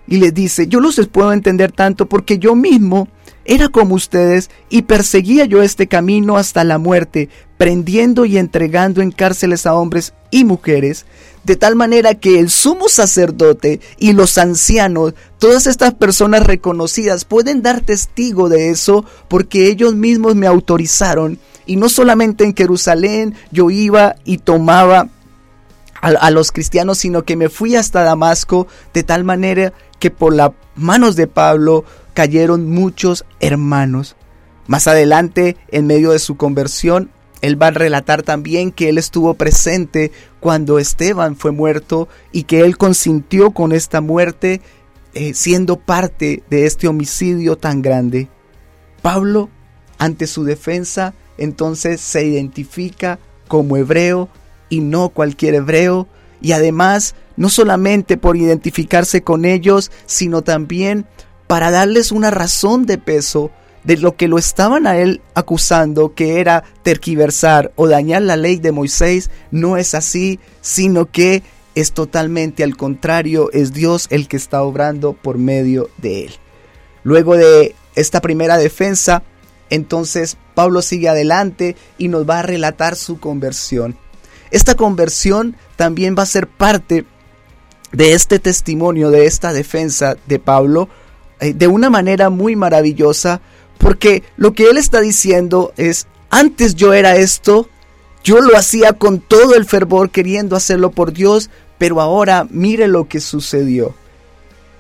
y 0.08 0.18
le 0.18 0.32
dice, 0.32 0.68
yo 0.68 0.80
los 0.80 0.96
puedo 1.08 1.34
entender 1.34 1.72
tanto 1.72 2.06
porque 2.06 2.38
yo 2.38 2.56
mismo 2.56 3.08
era 3.46 3.70
como 3.70 3.96
ustedes 3.96 4.50
y 4.70 4.84
perseguía 4.84 5.46
yo 5.46 5.62
este 5.62 5.88
camino 5.88 6.38
hasta 6.38 6.64
la 6.64 6.78
muerte, 6.78 7.30
prendiendo 7.58 8.26
y 8.26 8.38
entregando 8.38 9.02
en 9.02 9.12
cárceles 9.12 9.66
a 9.66 9.76
hombres 9.76 10.14
y 10.32 10.44
mujeres, 10.44 11.06
de 11.44 11.56
tal 11.56 11.76
manera 11.76 12.16
que 12.16 12.40
el 12.40 12.50
sumo 12.50 12.90
sacerdote 12.90 13.80
y 14.00 14.14
los 14.14 14.38
ancianos, 14.40 15.14
todas 15.38 15.68
estas 15.68 15.94
personas 15.94 16.46
reconocidas, 16.46 17.24
pueden 17.24 17.62
dar 17.62 17.82
testigo 17.82 18.50
de 18.50 18.72
eso 18.72 19.06
porque 19.28 19.68
ellos 19.68 19.94
mismos 19.94 20.36
me 20.36 20.48
autorizaron. 20.48 21.40
Y 21.68 21.78
no 21.78 21.88
solamente 21.90 22.44
en 22.44 22.56
Jerusalén 22.56 23.36
yo 23.52 23.70
iba 23.70 24.16
y 24.24 24.40
tomaba 24.40 25.10
a, 26.02 26.30
los 26.30 26.52
cristianos, 26.52 27.00
sino 27.00 27.24
que 27.24 27.36
me 27.36 27.50
fui 27.50 27.76
hasta 27.76 28.04
Damasco 28.04 28.68
de 28.94 29.04
tal 29.04 29.24
manera 29.24 29.74
que 30.06 30.12
por 30.12 30.36
las 30.36 30.52
manos 30.76 31.16
de 31.16 31.26
Pablo 31.26 31.84
cayeron 32.14 32.70
muchos 32.70 33.26
hermanos. 33.40 34.16
Más 34.68 34.86
adelante, 34.86 35.58
en 35.72 35.88
medio 35.88 36.12
de 36.12 36.20
su 36.20 36.38
conversión, 36.38 37.10
él 37.42 37.60
va 37.60 37.68
a 37.68 37.72
relatar 37.72 38.22
también 38.22 38.72
que 38.72 38.90
él 38.90 39.00
estuvo 39.00 39.34
presente 39.34 40.12
cuando 40.40 40.78
Esteban 40.78 41.36
fue 41.36 41.50
muerto 41.50 42.08
y 42.32 42.44
que 42.44 42.60
él 42.60 42.78
consintió 42.78 43.50
con 43.50 43.72
esta 43.72 44.00
muerte 44.00 44.62
eh, 45.16 45.34
siendo 45.34 45.78
parte 45.78 46.44
de 46.52 46.68
este 46.68 46.88
homicidio 46.88 47.58
tan 47.58 47.82
grande. 47.82 48.28
Pablo, 49.02 49.50
ante 49.98 50.28
su 50.28 50.44
defensa, 50.44 51.16
entonces 51.40 52.00
se 52.00 52.24
identifica 52.28 53.18
como 53.48 53.76
hebreo 53.76 54.30
y 54.70 54.82
no 54.82 55.10
cualquier 55.10 55.56
hebreo, 55.56 56.08
y 56.42 56.52
además 56.52 57.16
no 57.38 57.50
solamente 57.50 58.18
por 58.18 58.38
identificarse 58.38 59.24
con 59.24 59.46
ellos, 59.46 59.92
sino 60.06 60.42
también 60.42 61.06
para 61.48 61.72
darles 61.72 62.12
una 62.12 62.32
razón 62.32 62.86
de 62.86 62.98
peso 62.98 63.52
de 63.84 63.98
lo 63.98 64.16
que 64.16 64.28
lo 64.28 64.38
estaban 64.38 64.88
a 64.88 64.98
él 64.98 65.22
acusando, 65.36 66.16
que 66.16 66.40
era 66.40 66.64
terquiversar 66.82 67.72
o 67.76 67.88
dañar 67.88 68.24
la 68.24 68.36
ley 68.36 68.58
de 68.58 68.72
Moisés, 68.72 69.30
no 69.52 69.78
es 69.78 69.94
así, 69.94 70.40
sino 70.62 71.06
que 71.06 71.44
es 71.76 71.92
totalmente 71.92 72.64
al 72.64 72.78
contrario, 72.78 73.52
es 73.52 73.74
Dios 73.74 74.08
el 74.10 74.28
que 74.28 74.38
está 74.38 74.64
obrando 74.64 75.14
por 75.14 75.38
medio 75.38 75.90
de 75.98 76.26
él. 76.26 76.32
Luego 77.04 77.38
de 77.38 77.76
esta 77.96 78.22
primera 78.22 78.58
defensa, 78.58 79.24
entonces 79.70 80.38
Pablo 80.56 80.82
sigue 80.82 81.10
adelante 81.10 81.76
y 81.98 82.08
nos 82.08 82.28
va 82.28 82.40
a 82.40 82.44
relatar 82.44 82.96
su 82.96 83.20
conversión. 83.20 83.98
Esta 84.52 84.76
conversión 84.76 85.56
también 85.76 86.16
va 86.18 86.24
a 86.24 86.28
ser 86.28 86.48
parte 86.48 87.06
de 87.96 88.14
este 88.14 88.40
testimonio, 88.40 89.10
de 89.10 89.26
esta 89.26 89.54
defensa 89.54 90.18
de 90.28 90.40
Pablo, 90.40 90.90
eh, 91.40 91.54
de 91.54 91.68
una 91.68 91.90
manera 91.90 92.30
muy 92.30 92.56
maravillosa, 92.56 93.42
porque 93.78 94.24
lo 94.38 94.54
que 94.54 94.70
él 94.70 94.78
está 94.78 95.02
diciendo 95.02 95.74
es, 95.78 96.08
antes 96.30 96.76
yo 96.76 96.94
era 96.94 97.16
esto, 97.16 97.70
yo 98.24 98.42
lo 98.42 98.58
hacía 98.58 98.94
con 98.94 99.20
todo 99.20 99.56
el 99.56 99.66
fervor 99.66 100.10
queriendo 100.10 100.56
hacerlo 100.56 100.92
por 100.92 101.14
Dios, 101.14 101.50
pero 101.78 102.02
ahora 102.02 102.48
mire 102.50 102.88
lo 102.88 103.08
que 103.08 103.20
sucedió. 103.20 103.94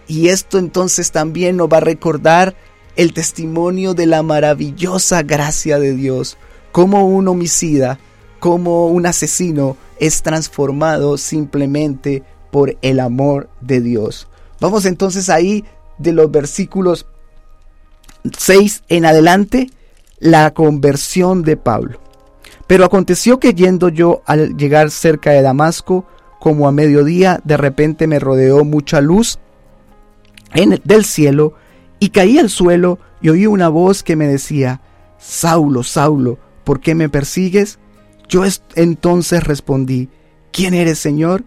Y 0.07 0.29
esto 0.29 0.57
entonces 0.57 1.11
también 1.11 1.57
nos 1.57 1.69
va 1.69 1.77
a 1.77 1.81
recordar 1.81 2.55
el 2.95 3.13
testimonio 3.13 3.93
de 3.93 4.05
la 4.05 4.23
maravillosa 4.23 5.23
gracia 5.23 5.79
de 5.79 5.93
Dios, 5.93 6.37
como 6.71 7.07
un 7.07 7.27
homicida, 7.27 7.99
como 8.39 8.87
un 8.87 9.05
asesino 9.05 9.77
es 9.99 10.21
transformado 10.21 11.17
simplemente 11.17 12.23
por 12.55 12.77
el 12.81 13.01
amor 13.01 13.49
de 13.59 13.81
Dios. 13.81 14.29
Vamos 14.61 14.85
entonces 14.85 15.29
ahí 15.29 15.65
de 15.97 16.13
los 16.13 16.31
versículos 16.31 17.05
6 18.37 18.83
en 18.87 19.05
adelante, 19.05 19.71
la 20.19 20.53
conversión 20.53 21.43
de 21.43 21.57
Pablo. 21.57 21.99
Pero 22.65 22.85
aconteció 22.85 23.41
que 23.41 23.53
yendo 23.53 23.89
yo 23.89 24.21
al 24.25 24.55
llegar 24.55 24.89
cerca 24.89 25.31
de 25.31 25.41
Damasco, 25.41 26.05
como 26.39 26.69
a 26.69 26.71
mediodía, 26.71 27.41
de 27.43 27.57
repente 27.57 28.07
me 28.07 28.19
rodeó 28.19 28.63
mucha 28.63 29.01
luz 29.01 29.37
del 30.85 31.03
cielo, 31.03 31.55
y 31.99 32.11
caí 32.11 32.39
al 32.39 32.49
suelo 32.49 32.99
y 33.21 33.27
oí 33.27 33.47
una 33.47 33.67
voz 33.67 34.01
que 34.01 34.15
me 34.15 34.27
decía, 34.27 34.79
Saulo, 35.19 35.83
Saulo, 35.83 36.39
¿por 36.63 36.79
qué 36.79 36.95
me 36.95 37.09
persigues? 37.09 37.79
Yo 38.29 38.43
entonces 38.75 39.43
respondí, 39.43 40.07
¿quién 40.53 40.73
eres, 40.73 40.99
Señor? 40.99 41.43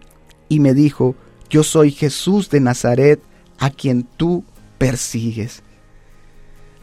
Y 0.49 0.61
me 0.61 0.75
dijo, 0.75 1.14
yo 1.50 1.62
soy 1.62 1.90
Jesús 1.90 2.50
de 2.50 2.61
Nazaret, 2.61 3.21
a 3.59 3.71
quien 3.71 4.05
tú 4.17 4.45
persigues. 4.78 5.62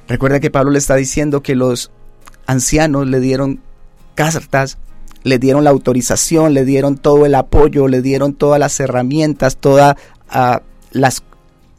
Recuerda 0.07 0.39
que 0.39 0.51
Pablo 0.51 0.71
le 0.71 0.79
está 0.79 0.95
diciendo 0.95 1.41
que 1.41 1.55
los 1.55 1.91
ancianos 2.45 3.07
le 3.07 3.19
dieron 3.19 3.61
cartas, 4.13 4.77
le 5.23 5.39
dieron 5.39 5.63
la 5.63 5.71
autorización, 5.71 6.53
le 6.53 6.65
dieron 6.65 6.97
todo 6.97 7.25
el 7.25 7.33
apoyo, 7.33 7.87
le 7.87 8.01
dieron 8.01 8.33
todas 8.33 8.59
las 8.59 8.79
herramientas, 8.79 9.57
todas 9.57 9.95
ah, 10.29 10.61
las 10.91 11.23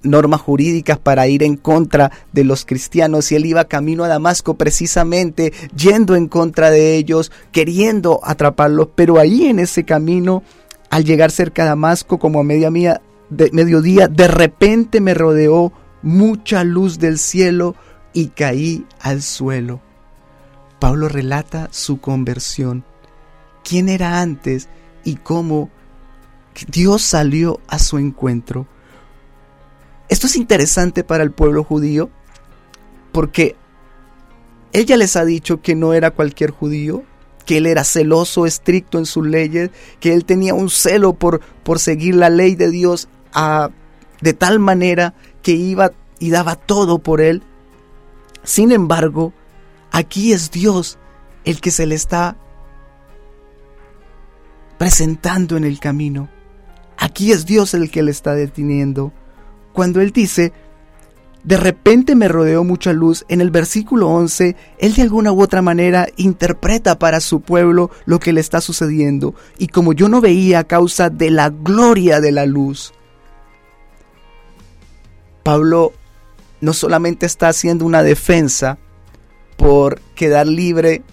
normas 0.02 0.40
jurídicas 0.40 0.98
para 0.98 1.26
ir 1.28 1.42
en 1.42 1.56
contra 1.56 2.10
de 2.32 2.44
los 2.44 2.64
cristianos 2.64 3.30
y 3.30 3.36
él 3.36 3.46
iba 3.46 3.64
camino 3.64 4.04
a 4.04 4.08
Damasco 4.08 4.54
precisamente 4.54 5.52
yendo 5.76 6.16
en 6.16 6.28
contra 6.28 6.70
de 6.70 6.96
ellos, 6.96 7.32
queriendo 7.52 8.20
atraparlos, 8.22 8.88
pero 8.94 9.18
ahí 9.18 9.46
en 9.46 9.58
ese 9.58 9.84
camino, 9.84 10.42
al 10.90 11.04
llegar 11.04 11.30
cerca 11.30 11.62
de 11.62 11.70
Damasco 11.70 12.18
como 12.18 12.40
a 12.40 12.44
media 12.44 12.70
mía, 12.70 13.00
de 13.30 13.50
mediodía, 13.52 14.08
de 14.08 14.28
repente 14.28 15.00
me 15.00 15.14
rodeó 15.14 15.72
mucha 16.02 16.64
luz 16.64 16.98
del 16.98 17.18
cielo 17.18 17.74
y 18.12 18.28
caí 18.28 18.86
al 19.00 19.22
suelo. 19.22 19.80
Pablo 20.78 21.08
relata 21.08 21.68
su 21.70 22.00
conversión, 22.00 22.84
quién 23.64 23.88
era 23.88 24.20
antes 24.20 24.68
y 25.04 25.16
cómo 25.16 25.70
Dios 26.68 27.02
salió 27.02 27.60
a 27.66 27.78
su 27.78 27.98
encuentro. 27.98 28.66
Esto 30.08 30.26
es 30.26 30.36
interesante 30.36 31.02
para 31.02 31.24
el 31.24 31.32
pueblo 31.32 31.64
judío 31.64 32.10
porque 33.12 33.56
ella 34.72 34.96
les 34.96 35.16
ha 35.16 35.24
dicho 35.24 35.62
que 35.62 35.74
no 35.74 35.94
era 35.94 36.10
cualquier 36.10 36.50
judío, 36.50 37.02
que 37.46 37.58
él 37.58 37.66
era 37.66 37.84
celoso, 37.84 38.44
estricto 38.44 38.98
en 38.98 39.06
sus 39.06 39.26
leyes, 39.26 39.70
que 40.00 40.12
él 40.12 40.26
tenía 40.26 40.52
un 40.52 40.68
celo 40.68 41.14
por, 41.14 41.40
por 41.62 41.78
seguir 41.78 42.16
la 42.16 42.28
ley 42.28 42.56
de 42.56 42.70
Dios 42.70 43.08
a, 43.32 43.70
de 44.20 44.34
tal 44.34 44.58
manera 44.58 45.14
que 45.42 45.52
iba 45.52 45.92
y 46.18 46.30
daba 46.30 46.56
todo 46.56 46.98
por 46.98 47.20
él. 47.20 47.42
Sin 48.42 48.72
embargo, 48.72 49.32
aquí 49.92 50.32
es 50.32 50.50
Dios 50.50 50.98
el 51.44 51.60
que 51.60 51.70
se 51.70 51.86
le 51.86 51.94
está 51.94 52.36
presentando 54.76 55.56
en 55.56 55.64
el 55.64 55.78
camino. 55.78 56.28
Aquí 56.98 57.32
es 57.32 57.46
Dios 57.46 57.74
el 57.74 57.90
que 57.90 58.02
le 58.02 58.10
está 58.10 58.34
deteniendo 58.34 59.12
cuando 59.72 60.00
él 60.00 60.10
dice, 60.10 60.52
de 61.46 61.56
repente 61.56 62.16
me 62.16 62.26
rodeó 62.26 62.64
mucha 62.64 62.92
luz, 62.92 63.24
en 63.28 63.40
el 63.40 63.52
versículo 63.52 64.08
11, 64.08 64.56
él 64.78 64.94
de 64.94 65.02
alguna 65.02 65.30
u 65.30 65.40
otra 65.40 65.62
manera 65.62 66.08
interpreta 66.16 66.98
para 66.98 67.20
su 67.20 67.40
pueblo 67.40 67.90
lo 68.04 68.18
que 68.18 68.32
le 68.32 68.40
está 68.40 68.60
sucediendo, 68.60 69.32
y 69.56 69.68
como 69.68 69.92
yo 69.92 70.08
no 70.08 70.20
veía 70.20 70.58
a 70.58 70.64
causa 70.64 71.08
de 71.08 71.30
la 71.30 71.50
gloria 71.50 72.20
de 72.20 72.32
la 72.32 72.46
luz. 72.46 72.92
Pablo 75.44 75.92
no 76.60 76.72
solamente 76.72 77.26
está 77.26 77.48
haciendo 77.48 77.84
una 77.84 78.02
defensa 78.02 78.78
por 79.56 80.00
quedar 80.16 80.48
libre 80.48 81.04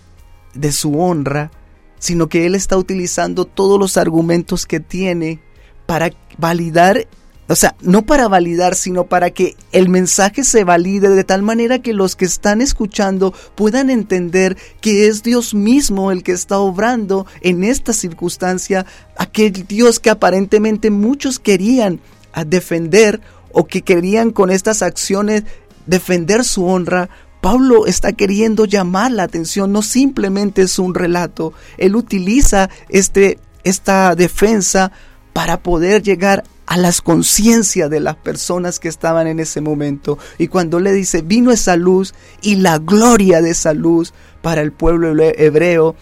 de 0.55 0.71
su 0.71 0.99
honra, 0.99 1.51
sino 1.99 2.27
que 2.27 2.47
él 2.47 2.55
está 2.55 2.75
utilizando 2.75 3.45
todos 3.45 3.79
los 3.79 3.97
argumentos 3.97 4.65
que 4.65 4.79
tiene 4.79 5.41
para 5.85 6.09
validar 6.39 7.07
o 7.47 7.55
sea, 7.55 7.75
no 7.81 8.05
para 8.05 8.27
validar, 8.27 8.73
sino 8.73 9.05
para 9.05 9.31
que 9.31 9.55
el 9.73 9.89
mensaje 9.89 10.43
se 10.43 10.63
valide 10.63 11.09
de 11.09 11.23
tal 11.23 11.41
manera 11.41 11.79
que 11.79 11.93
los 11.93 12.15
que 12.15 12.25
están 12.25 12.61
escuchando 12.61 13.33
puedan 13.55 13.89
entender 13.89 14.57
que 14.79 15.07
es 15.07 15.23
Dios 15.23 15.53
mismo 15.53 16.11
el 16.11 16.23
que 16.23 16.31
está 16.31 16.57
obrando 16.59 17.25
en 17.41 17.63
esta 17.63 17.91
circunstancia, 17.91 18.85
aquel 19.17 19.51
Dios 19.67 19.99
que 19.99 20.09
aparentemente 20.09 20.89
muchos 20.89 21.37
querían 21.37 21.99
defender 22.47 23.19
o 23.51 23.67
que 23.67 23.81
querían 23.81 24.31
con 24.31 24.49
estas 24.49 24.81
acciones 24.81 25.43
defender 25.85 26.45
su 26.45 26.65
honra, 26.65 27.09
Pablo 27.41 27.87
está 27.87 28.13
queriendo 28.13 28.63
llamar 28.63 29.11
la 29.11 29.23
atención, 29.23 29.73
no 29.73 29.81
simplemente 29.81 30.61
es 30.61 30.79
un 30.79 30.95
relato, 30.95 31.51
él 31.77 31.97
utiliza 31.97 32.69
este, 32.87 33.37
esta 33.65 34.15
defensa 34.15 34.93
para 35.33 35.61
poder 35.61 36.01
llegar 36.01 36.45
a 36.73 36.77
las 36.77 37.03
conciencias 37.03 37.87
de 37.91 37.99
las 37.99 38.15
personas 38.15 38.79
que 38.79 38.87
estaban 38.87 39.27
en 39.27 39.39
ese 39.39 39.61
momento. 39.61 40.17
Y 40.39 40.47
cuando 40.47 40.79
le 40.79 40.91
dice, 40.91 41.21
vino 41.21 41.51
esa 41.51 41.75
luz 41.75 42.15
y 42.41 42.55
la 42.55 42.79
gloria 42.79 43.43
de 43.43 43.51
esa 43.51 43.73
luz 43.73 44.11
para 44.41 44.61
el 44.61 44.71
pueblo 44.71 45.13
hebreo, 45.23 45.95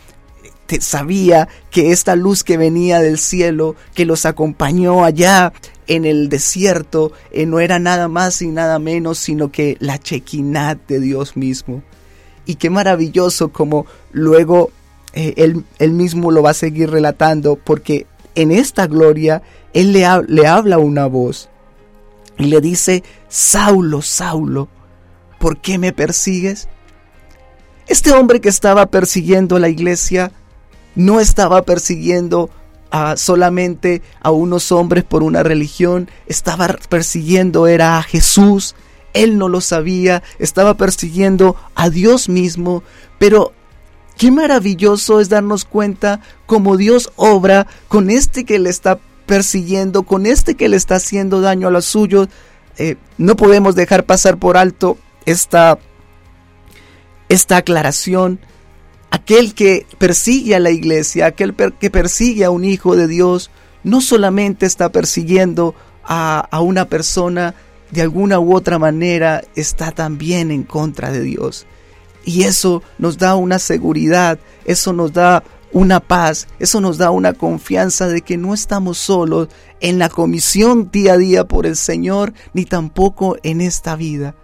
sabía 0.79 1.49
que 1.71 1.91
esta 1.91 2.15
luz 2.15 2.45
que 2.45 2.55
venía 2.55 3.01
del 3.01 3.17
cielo, 3.17 3.75
que 3.93 4.05
los 4.05 4.25
acompañó 4.25 5.03
allá 5.03 5.51
en 5.87 6.05
el 6.05 6.29
desierto, 6.29 7.11
eh, 7.33 7.45
no 7.45 7.59
era 7.59 7.77
nada 7.77 8.07
más 8.07 8.41
y 8.41 8.47
nada 8.47 8.79
menos, 8.79 9.17
sino 9.17 9.51
que 9.51 9.75
la 9.81 9.97
chequinat 9.97 10.87
de 10.87 11.01
Dios 11.01 11.35
mismo. 11.35 11.83
Y 12.45 12.55
qué 12.55 12.69
maravilloso 12.69 13.51
como 13.51 13.87
luego 14.13 14.71
eh, 15.11 15.33
él, 15.35 15.65
él, 15.79 15.91
mismo 15.91 16.31
lo 16.31 16.41
va 16.41 16.51
a 16.51 16.53
seguir 16.53 16.91
relatando, 16.91 17.57
porque 17.57 18.07
en 18.35 18.51
esta 18.51 18.87
gloria 18.87 19.41
él 19.73 19.93
le, 19.93 20.05
le 20.27 20.47
habla 20.47 20.77
una 20.77 21.07
voz 21.07 21.49
y 22.37 22.45
le 22.45 22.61
dice, 22.61 23.03
Saulo, 23.29 24.01
Saulo, 24.01 24.67
¿por 25.39 25.59
qué 25.59 25.77
me 25.77 25.93
persigues? 25.93 26.67
Este 27.87 28.11
hombre 28.13 28.41
que 28.41 28.49
estaba 28.49 28.85
persiguiendo 28.87 29.59
la 29.59 29.69
iglesia 29.69 30.31
no 30.95 31.19
estaba 31.19 31.63
persiguiendo 31.63 32.49
solamente 33.15 34.01
a 34.21 34.31
unos 34.31 34.71
hombres 34.71 35.03
por 35.03 35.23
una 35.23 35.43
religión, 35.43 36.09
estaba 36.27 36.67
persiguiendo 36.89 37.67
era 37.67 37.97
a 37.97 38.03
Jesús, 38.03 38.75
él 39.13 39.37
no 39.37 39.49
lo 39.49 39.61
sabía, 39.61 40.23
estaba 40.39 40.75
persiguiendo 40.75 41.55
a 41.75 41.89
Dios 41.89 42.27
mismo, 42.27 42.83
pero 43.17 43.53
qué 44.17 44.31
maravilloso 44.31 45.21
es 45.21 45.29
darnos 45.29 45.63
cuenta 45.63 46.19
cómo 46.45 46.75
Dios 46.75 47.11
obra 47.15 47.67
con 47.87 48.09
este 48.09 48.43
que 48.43 48.59
le 48.59 48.69
está 48.69 48.99
persiguiendo, 49.31 50.03
con 50.03 50.25
este 50.25 50.55
que 50.55 50.67
le 50.67 50.75
está 50.75 50.95
haciendo 50.95 51.39
daño 51.39 51.69
a 51.69 51.71
los 51.71 51.85
suyos. 51.85 52.27
Eh, 52.77 52.97
no 53.17 53.37
podemos 53.37 53.75
dejar 53.75 54.05
pasar 54.05 54.37
por 54.37 54.57
alto 54.57 54.97
esta, 55.25 55.79
esta 57.29 57.55
aclaración 57.55 58.41
Aquel 59.09 59.53
que 59.53 59.85
persigue 59.97 60.55
a 60.55 60.59
la 60.59 60.71
iglesia, 60.71 61.27
aquel 61.27 61.53
que 61.53 61.89
persigue 61.89 62.43
a 62.43 62.49
un 62.49 62.65
hijo 62.65 62.97
de 62.97 63.07
Dios, 63.07 63.51
no 63.83 64.01
solamente 64.01 64.65
está 64.65 64.89
persiguiendo 64.89 65.75
a, 66.03 66.39
a 66.39 66.61
una 66.61 66.85
persona, 66.85 67.53
de 67.91 68.01
alguna 68.01 68.39
u 68.39 68.55
otra 68.55 68.79
manera 68.79 69.43
está 69.55 69.91
también 69.91 70.49
en 70.49 70.63
contra 70.63 71.11
de 71.11 71.21
Dios. 71.21 71.65
Y 72.25 72.43
eso 72.43 72.83
nos 72.97 73.17
da 73.17 73.35
una 73.35 73.59
seguridad, 73.59 74.39
eso 74.63 74.93
nos 74.93 75.11
da 75.11 75.43
una 75.73 75.99
paz, 75.99 76.47
eso 76.59 76.81
nos 76.81 76.97
da 76.97 77.11
una 77.11 77.33
confianza 77.33 78.07
de 78.07 78.21
que 78.21 78.37
no 78.37 78.53
estamos 78.53 78.97
solos 78.97 79.47
en 79.79 79.99
la 79.99 80.09
comisión 80.09 80.89
día 80.91 81.13
a 81.13 81.17
día 81.17 81.45
por 81.45 81.65
el 81.65 81.75
Señor, 81.75 82.33
ni 82.53 82.65
tampoco 82.65 83.37
en 83.43 83.61
esta 83.61 83.95
vida. 83.95 84.35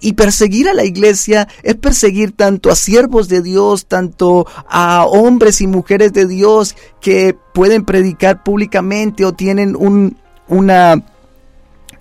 Y 0.00 0.12
perseguir 0.12 0.68
a 0.68 0.74
la 0.74 0.84
iglesia 0.84 1.48
es 1.64 1.74
perseguir 1.74 2.32
tanto 2.32 2.70
a 2.70 2.76
siervos 2.76 3.28
de 3.28 3.42
Dios, 3.42 3.86
tanto 3.86 4.46
a 4.68 5.04
hombres 5.06 5.60
y 5.60 5.66
mujeres 5.66 6.12
de 6.12 6.26
Dios 6.26 6.76
que 7.00 7.36
pueden 7.52 7.84
predicar 7.84 8.44
públicamente 8.44 9.24
o 9.24 9.32
tienen 9.32 9.74
un, 9.74 10.16
una, 10.46 11.04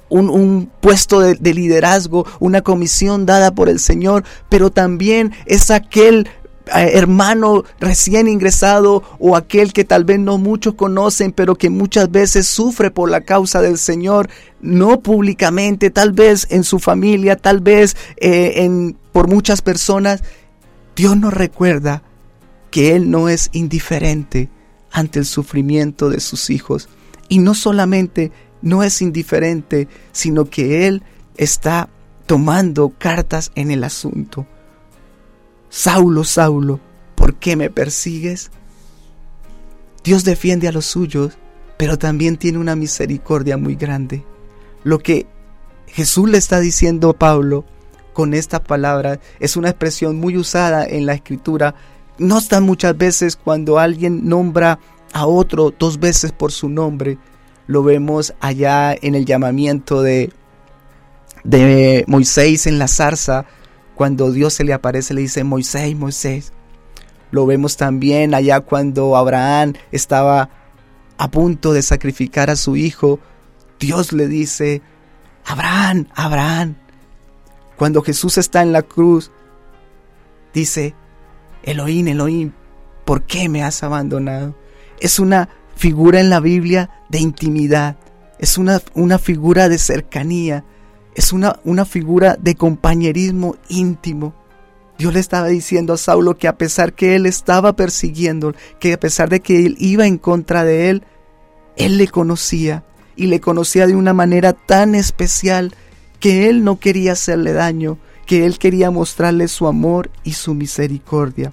un, 0.09 0.71
puesto 0.79 1.21
de, 1.21 1.35
de, 1.35 1.53
liderazgo, 1.55 2.27
una 2.39 2.61
comisión 2.61 3.25
dada 3.25 3.55
por 3.55 3.67
el 3.67 3.79
Señor, 3.79 4.23
pero 4.47 4.69
también 4.69 5.33
es 5.47 5.71
aquel 5.71 6.29
hermano 6.73 7.63
recién 7.79 8.27
ingresado 8.27 9.03
o 9.19 9.35
aquel 9.35 9.73
que 9.73 9.83
tal 9.83 10.03
vez 10.05 10.19
no 10.19 10.37
muchos 10.37 10.75
conocen, 10.75 11.31
pero 11.31 11.55
que 11.55 11.69
muchas 11.69 12.11
veces 12.11 12.47
sufre 12.47 12.91
por 12.91 13.09
la 13.09 13.21
causa 13.21 13.61
del 13.61 13.77
Señor, 13.77 14.29
no 14.61 15.01
públicamente, 15.01 15.89
tal 15.89 16.11
vez 16.11 16.47
en 16.49 16.63
su 16.63 16.79
familia, 16.79 17.35
tal 17.35 17.61
vez 17.61 17.95
eh, 18.17 18.63
en, 18.63 18.97
por 19.11 19.27
muchas 19.27 19.61
personas, 19.61 20.23
Dios 20.95 21.17
nos 21.17 21.33
recuerda 21.33 22.03
que 22.71 22.95
Él 22.95 23.09
no 23.09 23.29
es 23.29 23.49
indiferente 23.53 24.49
ante 24.91 25.19
el 25.19 25.25
sufrimiento 25.25 26.09
de 26.09 26.19
sus 26.19 26.49
hijos. 26.49 26.89
Y 27.29 27.39
no 27.39 27.53
solamente 27.53 28.31
no 28.61 28.83
es 28.83 29.01
indiferente, 29.01 29.87
sino 30.11 30.45
que 30.45 30.87
Él 30.87 31.03
está 31.35 31.89
tomando 32.25 32.93
cartas 32.97 33.51
en 33.55 33.71
el 33.71 33.83
asunto. 33.83 34.47
Saulo, 35.69 36.23
Saulo, 36.23 36.79
¿por 37.15 37.35
qué 37.35 37.55
me 37.55 37.69
persigues? 37.69 38.51
Dios 40.03 40.23
defiende 40.23 40.67
a 40.67 40.71
los 40.71 40.85
suyos, 40.85 41.37
pero 41.77 41.97
también 41.97 42.37
tiene 42.37 42.57
una 42.57 42.75
misericordia 42.75 43.57
muy 43.57 43.75
grande. 43.75 44.23
Lo 44.83 44.99
que 44.99 45.27
Jesús 45.87 46.29
le 46.29 46.37
está 46.37 46.59
diciendo 46.59 47.09
a 47.09 47.17
Pablo 47.17 47.65
con 48.13 48.33
esta 48.33 48.63
palabra 48.63 49.19
es 49.39 49.57
una 49.57 49.69
expresión 49.69 50.15
muy 50.15 50.37
usada 50.37 50.85
en 50.85 51.05
la 51.05 51.13
escritura. 51.13 51.75
No 52.17 52.37
está 52.37 52.61
muchas 52.61 52.97
veces 52.97 53.35
cuando 53.35 53.79
alguien 53.79 54.27
nombra 54.27 54.79
a 55.13 55.27
otro 55.27 55.73
dos 55.77 55.99
veces 55.99 56.31
por 56.31 56.51
su 56.51 56.69
nombre. 56.69 57.17
Lo 57.67 57.83
vemos 57.83 58.33
allá 58.39 58.93
en 58.93 59.13
el 59.13 59.25
llamamiento 59.25 60.01
de, 60.01 60.31
de 61.43 62.05
Moisés 62.07 62.65
en 62.65 62.79
la 62.79 62.87
zarza, 62.87 63.45
cuando 63.97 64.31
Dios 64.31 64.53
se 64.53 64.63
le 64.63 64.73
aparece, 64.73 65.15
le 65.15 65.21
dice, 65.21 65.43
Moisés, 65.43 65.95
Moisés. 65.95 66.53
Lo 67.31 67.47
vemos 67.47 67.77
también 67.77 68.35
allá 68.35 68.61
cuando 68.61 69.17
Abraham 69.17 69.73
estaba 69.91 70.51
a 71.17 71.31
punto 71.31 71.73
de 71.73 71.81
sacrificar 71.81 72.51
a 72.51 72.55
su 72.55 72.75
hijo. 72.75 73.19
Dios 73.79 74.13
le 74.13 74.27
dice, 74.27 74.83
Abraham, 75.45 76.05
Abraham. 76.13 76.75
Cuando 77.75 78.03
Jesús 78.03 78.37
está 78.37 78.61
en 78.61 78.71
la 78.71 78.83
cruz, 78.83 79.31
dice, 80.53 80.93
Elohim, 81.63 82.07
Elohim, 82.07 82.51
¿por 83.03 83.23
qué 83.23 83.49
me 83.49 83.63
has 83.63 83.81
abandonado? 83.81 84.55
Es 84.99 85.17
una 85.17 85.49
figura 85.75 86.19
en 86.19 86.29
la 86.29 86.39
Biblia 86.39 86.91
de 87.09 87.19
intimidad, 87.19 87.97
es 88.37 88.59
una, 88.59 88.79
una 88.93 89.17
figura 89.17 89.69
de 89.69 89.79
cercanía, 89.79 90.65
es 91.17 91.33
una, 91.33 91.59
una 91.63 91.83
figura 91.83 92.37
de 92.39 92.53
compañerismo 92.53 93.55
íntimo. 93.69 94.35
Dios 94.99 95.15
le 95.15 95.19
estaba 95.19 95.47
diciendo 95.47 95.93
a 95.93 95.97
Saulo 95.97 96.37
que 96.37 96.47
a 96.47 96.59
pesar 96.59 96.93
que 96.93 97.15
él 97.15 97.25
estaba 97.25 97.75
persiguiendo, 97.75 98.53
que 98.79 98.93
a 98.93 98.99
pesar 98.99 99.27
de 99.27 99.39
que 99.39 99.65
él 99.65 99.75
iba 99.79 100.05
en 100.05 100.19
contra 100.19 100.63
de 100.63 100.91
él, 100.91 101.03
él 101.75 101.97
le 101.97 102.07
conocía 102.07 102.83
y 103.15 103.25
le 103.25 103.39
conocía 103.39 103.87
de 103.87 103.95
una 103.95 104.13
manera 104.13 104.53
tan 104.53 104.93
especial 104.93 105.73
que 106.19 106.49
él 106.49 106.63
no 106.63 106.79
quería 106.79 107.13
hacerle 107.13 107.51
daño, 107.51 107.97
que 108.27 108.45
él 108.45 108.59
quería 108.59 108.91
mostrarle 108.91 109.47
su 109.47 109.65
amor 109.65 110.11
y 110.23 110.33
su 110.33 110.53
misericordia. 110.53 111.51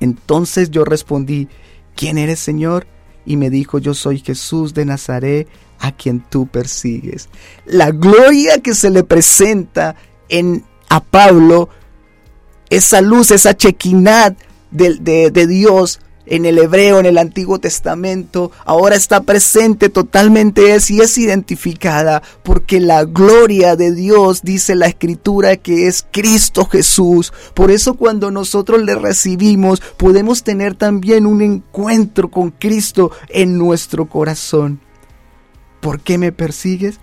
Entonces 0.00 0.70
yo 0.70 0.86
respondí, 0.86 1.48
¿quién 1.94 2.16
eres 2.16 2.40
Señor? 2.40 2.86
Y 3.28 3.36
me 3.36 3.50
dijo, 3.50 3.78
yo 3.78 3.92
soy 3.92 4.20
Jesús 4.20 4.72
de 4.72 4.86
Nazaret, 4.86 5.48
a 5.80 5.92
quien 5.92 6.20
tú 6.20 6.46
persigues. 6.46 7.28
La 7.66 7.90
gloria 7.90 8.62
que 8.62 8.74
se 8.74 8.88
le 8.88 9.04
presenta 9.04 9.96
en, 10.30 10.64
a 10.88 11.04
Pablo, 11.04 11.68
esa 12.70 13.02
luz, 13.02 13.30
esa 13.30 13.54
chequinad 13.54 14.32
de, 14.70 15.30
de 15.30 15.46
Dios 15.46 16.00
en 16.30 16.44
el 16.44 16.58
hebreo, 16.58 17.00
en 17.00 17.06
el 17.06 17.18
Antiguo 17.18 17.58
Testamento, 17.58 18.50
ahora 18.64 18.96
está 18.96 19.22
presente 19.22 19.88
totalmente 19.88 20.74
es 20.74 20.90
y 20.90 21.00
es 21.00 21.18
identificada 21.18 22.22
porque 22.42 22.80
la 22.80 23.04
gloria 23.04 23.76
de 23.76 23.92
Dios 23.92 24.42
dice 24.42 24.74
la 24.74 24.86
escritura 24.86 25.56
que 25.56 25.86
es 25.86 26.06
Cristo 26.10 26.64
Jesús. 26.66 27.32
Por 27.54 27.70
eso 27.70 27.94
cuando 27.94 28.30
nosotros 28.30 28.82
le 28.82 28.94
recibimos 28.94 29.80
podemos 29.96 30.42
tener 30.42 30.74
también 30.74 31.26
un 31.26 31.42
encuentro 31.42 32.30
con 32.30 32.50
Cristo 32.50 33.10
en 33.28 33.58
nuestro 33.58 34.06
corazón. 34.06 34.80
¿por 35.80 36.00
qué 36.00 36.18
me 36.18 36.32
persigues? 36.32 36.98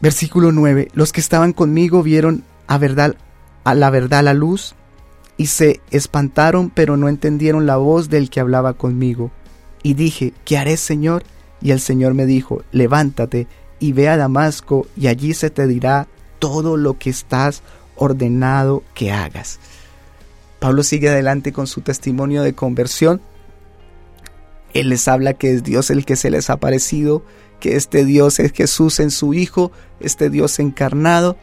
Versículo 0.00 0.52
9. 0.52 0.88
Los 0.94 1.12
que 1.12 1.20
estaban 1.20 1.52
conmigo 1.52 2.02
vieron 2.02 2.44
a, 2.66 2.78
verdad, 2.78 3.16
a 3.64 3.74
la 3.74 3.90
verdad 3.90 4.24
la 4.24 4.34
luz 4.34 4.74
y 5.36 5.46
se 5.46 5.80
espantaron, 5.90 6.70
pero 6.70 6.96
no 6.96 7.08
entendieron 7.08 7.66
la 7.66 7.76
voz 7.76 8.08
del 8.08 8.30
que 8.30 8.40
hablaba 8.40 8.74
conmigo. 8.74 9.30
Y 9.82 9.94
dije, 9.94 10.32
¿qué 10.44 10.58
haré, 10.58 10.76
Señor? 10.76 11.24
Y 11.60 11.70
el 11.70 11.80
Señor 11.80 12.14
me 12.14 12.26
dijo, 12.26 12.62
levántate 12.72 13.46
y 13.78 13.92
ve 13.92 14.08
a 14.08 14.16
Damasco, 14.16 14.86
y 14.96 15.08
allí 15.08 15.34
se 15.34 15.50
te 15.50 15.66
dirá 15.66 16.06
todo 16.38 16.76
lo 16.76 16.98
que 16.98 17.10
estás 17.10 17.62
ordenado 17.96 18.84
que 18.94 19.10
hagas. 19.10 19.58
Pablo 20.60 20.84
sigue 20.84 21.08
adelante 21.08 21.52
con 21.52 21.66
su 21.66 21.80
testimonio 21.80 22.42
de 22.42 22.54
conversión 22.54 23.20
él 24.74 24.88
les 24.88 25.08
habla 25.08 25.34
que 25.34 25.52
es 25.52 25.62
Dios 25.62 25.90
el 25.90 26.04
que 26.04 26.16
se 26.16 26.30
les 26.30 26.50
ha 26.50 26.54
aparecido, 26.54 27.22
que 27.60 27.76
este 27.76 28.04
Dios 28.04 28.38
es 28.38 28.52
Jesús 28.52 29.00
en 29.00 29.10
su 29.10 29.34
Hijo, 29.34 29.70
este 30.00 30.30
Dios 30.30 30.58
encarnado. 30.58 31.36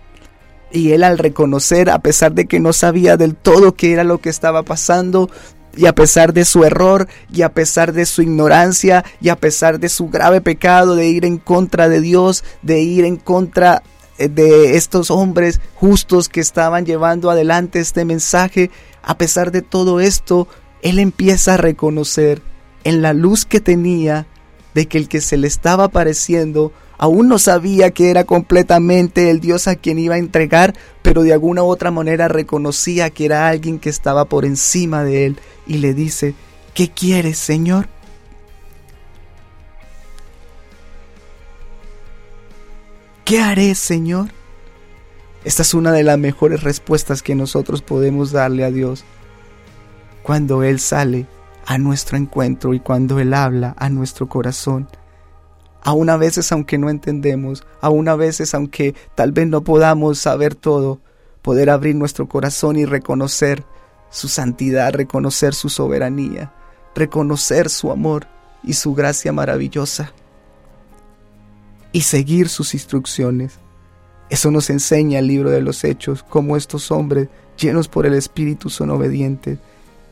Y 0.72 0.92
él 0.92 1.04
al 1.04 1.18
reconocer, 1.18 1.90
a 1.90 2.00
pesar 2.00 2.34
de 2.34 2.46
que 2.46 2.60
no 2.60 2.74
sabía 2.74 3.18
del 3.18 3.36
todo 3.36 3.76
qué 3.76 3.92
era 3.92 4.04
lo 4.04 4.20
que 4.20 4.30
estaba 4.30 4.64
pasando, 4.64 5.30
y 5.76 5.86
a 5.86 5.96
pesar 5.96 6.34
de 6.34 6.46
su 6.46 6.64
error, 6.64 7.08
y 7.32 7.44
a 7.44 7.54
pesar 7.54 7.94
de 7.94 8.06
su 8.06 8.22
ignorancia, 8.22 9.06
y 9.22 9.30
a 9.30 9.36
pesar 9.36 9.80
de 9.80 9.90
su 9.90 10.10
grave 10.10 10.42
pecado 10.42 10.96
de 10.96 11.08
ir 11.08 11.26
en 11.26 11.38
contra 11.38 11.90
de 11.90 12.02
Dios, 12.02 12.44
de 12.62 12.82
ir 12.82 13.06
en 13.06 13.18
contra 13.18 13.84
eh, 14.18 14.28
de 14.28 14.76
estos 14.76 15.12
hombres 15.12 15.62
justos 15.76 16.28
que 16.28 16.42
estaban 16.42 16.86
llevando 16.86 17.30
adelante 17.30 17.80
este 17.80 18.06
mensaje, 18.06 18.72
a 19.02 19.18
pesar 19.18 19.52
de 19.52 19.62
todo 19.62 20.00
esto, 20.00 20.48
él 20.82 21.00
empieza 21.00 21.54
a 21.54 21.58
reconocer 21.58 22.42
en 22.84 23.02
la 23.02 23.14
luz 23.14 23.46
que 23.46 23.60
tenía 23.60 24.28
de 24.74 24.88
que 24.88 24.98
el 24.98 25.08
que 25.08 25.22
se 25.22 25.38
le 25.38 25.48
estaba 25.48 25.86
apareciendo 25.86 26.72
aún 27.00 27.30
no 27.30 27.40
sabía 27.40 27.92
que 27.92 28.12
era 28.12 28.26
completamente 28.26 29.32
el 29.32 29.40
Dios 29.40 29.68
a 29.68 29.76
quien 29.76 29.98
iba 29.98 30.16
a 30.16 30.20
entregar, 30.20 30.76
pero 31.02 31.24
de 31.24 31.34
alguna 31.34 31.64
u 31.64 31.68
otra 31.68 31.92
manera 31.92 32.28
reconocía 32.28 33.10
que 33.10 33.26
era 33.26 33.48
alguien 33.48 33.80
que 33.80 33.90
estaba 33.90 34.26
por 34.26 34.46
encima 34.46 35.04
de 35.04 35.26
él 35.26 35.40
y 35.66 35.78
le 35.78 35.94
dice, 35.94 36.36
¿qué 36.74 36.90
quieres, 36.90 37.40
Señor? 37.40 37.88
¿Qué 43.24 43.40
haré, 43.40 43.76
Señor? 43.76 44.28
Esta 45.46 45.62
es 45.62 45.74
una 45.74 45.94
de 45.94 46.04
las 46.04 46.18
mejores 46.18 46.64
respuestas 46.64 47.24
que 47.24 47.34
nosotros 47.34 47.82
podemos 47.82 48.32
darle 48.32 48.66
a 48.66 48.72
Dios 48.72 49.06
cuando 50.22 50.64
Él 50.64 50.82
sale 50.82 51.28
a 51.66 51.78
nuestro 51.78 52.18
encuentro 52.18 52.74
y 52.74 52.82
cuando 52.82 53.20
Él 53.20 53.34
habla 53.34 53.74
a 53.78 53.90
nuestro 53.90 54.28
corazón. 54.28 54.90
Aún 55.82 56.10
a 56.10 56.18
veces 56.18 56.52
aunque 56.52 56.78
no 56.78 56.90
entendemos, 56.90 57.64
aún 57.82 58.10
a 58.10 58.16
veces 58.16 58.54
aunque 58.54 58.96
tal 59.16 59.32
vez 59.32 59.48
no 59.48 59.64
podamos 59.64 60.20
saber 60.20 60.56
todo, 60.56 61.00
poder 61.42 61.70
abrir 61.70 61.96
nuestro 61.96 62.28
corazón 62.28 62.78
y 62.78 62.86
reconocer 62.86 63.64
su 64.10 64.28
santidad, 64.28 64.94
reconocer 64.94 65.54
su 65.54 65.70
soberanía, 65.70 66.52
reconocer 66.96 67.70
su 67.70 67.92
amor 67.92 68.28
y 68.64 68.74
su 68.74 68.94
gracia 68.94 69.32
maravillosa 69.32 70.12
y 71.92 72.02
seguir 72.02 72.50
sus 72.50 72.74
instrucciones. 72.74 73.60
Eso 74.30 74.52
nos 74.52 74.70
enseña 74.70 75.20
el 75.20 75.28
libro 75.28 75.50
de 75.50 75.62
los 75.62 75.84
Hechos, 75.84 76.24
cómo 76.24 76.56
estos 76.56 76.92
hombres, 76.92 77.30
llenos 77.58 77.88
por 77.88 78.06
el 78.06 78.14
Espíritu, 78.14 78.70
son 78.70 78.92
obedientes. 78.92 79.60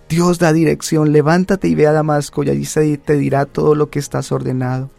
Dios 0.10 0.40
da 0.40 0.54
dirección, 0.54 1.12
levántate 1.12 1.68
y 1.68 1.76
ve 1.76 1.86
a 1.86 1.92
Damasco 1.92 2.44
y 2.44 2.50
allí 2.50 2.66
se 2.66 2.98
te 2.98 3.18
dirá 3.18 3.46
todo 3.46 3.76
lo 3.76 3.90
que 3.90 4.00
estás 4.00 4.32
ordenado. 4.32 4.90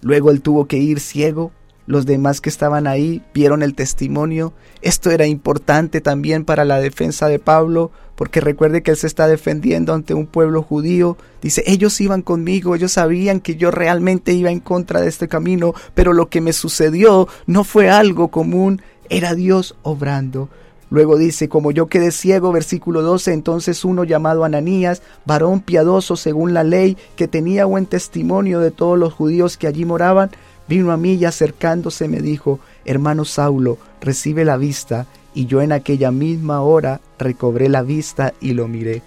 Luego 0.00 0.30
él 0.30 0.42
tuvo 0.42 0.66
que 0.66 0.78
ir 0.78 1.00
ciego. 1.00 1.52
Los 1.86 2.04
demás 2.04 2.42
que 2.42 2.50
estaban 2.50 2.86
ahí 2.86 3.22
vieron 3.32 3.62
el 3.62 3.74
testimonio. 3.74 4.52
Esto 4.82 5.10
era 5.10 5.26
importante 5.26 6.00
también 6.02 6.44
para 6.44 6.66
la 6.66 6.80
defensa 6.80 7.28
de 7.28 7.38
Pablo, 7.38 7.90
porque 8.14 8.40
recuerde 8.40 8.82
que 8.82 8.90
él 8.90 8.96
se 8.96 9.06
está 9.06 9.26
defendiendo 9.26 9.94
ante 9.94 10.12
un 10.12 10.26
pueblo 10.26 10.62
judío. 10.62 11.16
Dice, 11.40 11.62
ellos 11.66 11.98
iban 12.00 12.20
conmigo, 12.20 12.74
ellos 12.74 12.92
sabían 12.92 13.40
que 13.40 13.56
yo 13.56 13.70
realmente 13.70 14.32
iba 14.32 14.50
en 14.50 14.60
contra 14.60 15.00
de 15.00 15.08
este 15.08 15.28
camino, 15.28 15.72
pero 15.94 16.12
lo 16.12 16.28
que 16.28 16.42
me 16.42 16.52
sucedió 16.52 17.26
no 17.46 17.64
fue 17.64 17.88
algo 17.88 18.28
común, 18.28 18.82
era 19.08 19.34
Dios 19.34 19.74
obrando. 19.82 20.50
Luego 20.90 21.18
dice, 21.18 21.48
como 21.48 21.70
yo 21.70 21.86
quedé 21.86 22.10
ciego, 22.10 22.52
versículo 22.52 23.02
12, 23.02 23.32
entonces 23.32 23.84
uno 23.84 24.04
llamado 24.04 24.44
Ananías, 24.44 25.02
varón 25.26 25.60
piadoso 25.60 26.16
según 26.16 26.54
la 26.54 26.64
ley, 26.64 26.96
que 27.16 27.28
tenía 27.28 27.66
buen 27.66 27.86
testimonio 27.86 28.60
de 28.60 28.70
todos 28.70 28.98
los 28.98 29.12
judíos 29.12 29.56
que 29.56 29.66
allí 29.66 29.84
moraban, 29.84 30.30
vino 30.66 30.92
a 30.92 30.96
mí 30.96 31.14
y 31.14 31.24
acercándose 31.24 32.08
me 32.08 32.20
dijo, 32.20 32.60
hermano 32.84 33.24
Saulo, 33.24 33.78
recibe 34.00 34.44
la 34.44 34.56
vista, 34.56 35.06
y 35.34 35.46
yo 35.46 35.60
en 35.60 35.72
aquella 35.72 36.10
misma 36.10 36.62
hora 36.62 37.00
recobré 37.18 37.68
la 37.68 37.82
vista 37.82 38.32
y 38.40 38.54
lo 38.54 38.66
miré. 38.66 39.02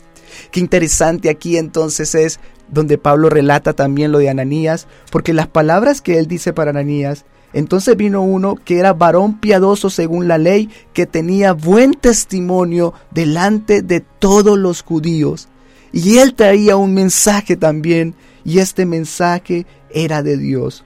Qué 0.51 0.59
interesante 0.59 1.29
aquí 1.29 1.57
entonces 1.57 2.15
es 2.15 2.39
donde 2.69 2.97
Pablo 2.97 3.29
relata 3.29 3.73
también 3.73 4.11
lo 4.11 4.19
de 4.19 4.29
Ananías, 4.29 4.87
porque 5.11 5.33
las 5.33 5.47
palabras 5.47 6.01
que 6.01 6.19
él 6.19 6.27
dice 6.27 6.53
para 6.53 6.69
Ananías 6.71 7.25
entonces 7.53 7.97
vino 7.97 8.21
uno 8.21 8.55
que 8.55 8.79
era 8.79 8.93
varón 8.93 9.39
piadoso 9.39 9.89
según 9.89 10.27
la 10.27 10.37
ley, 10.37 10.69
que 10.93 11.05
tenía 11.05 11.53
buen 11.53 11.93
testimonio 11.93 12.93
delante 13.11 13.81
de 13.81 13.99
todos 13.99 14.57
los 14.57 14.81
judíos. 14.81 15.49
Y 15.91 16.19
él 16.19 16.33
traía 16.33 16.77
un 16.77 16.93
mensaje 16.93 17.57
también, 17.57 18.15
y 18.43 18.59
este 18.59 18.85
mensaje 18.85 19.65
era 19.89 20.23
de 20.23 20.37
Dios. 20.37 20.85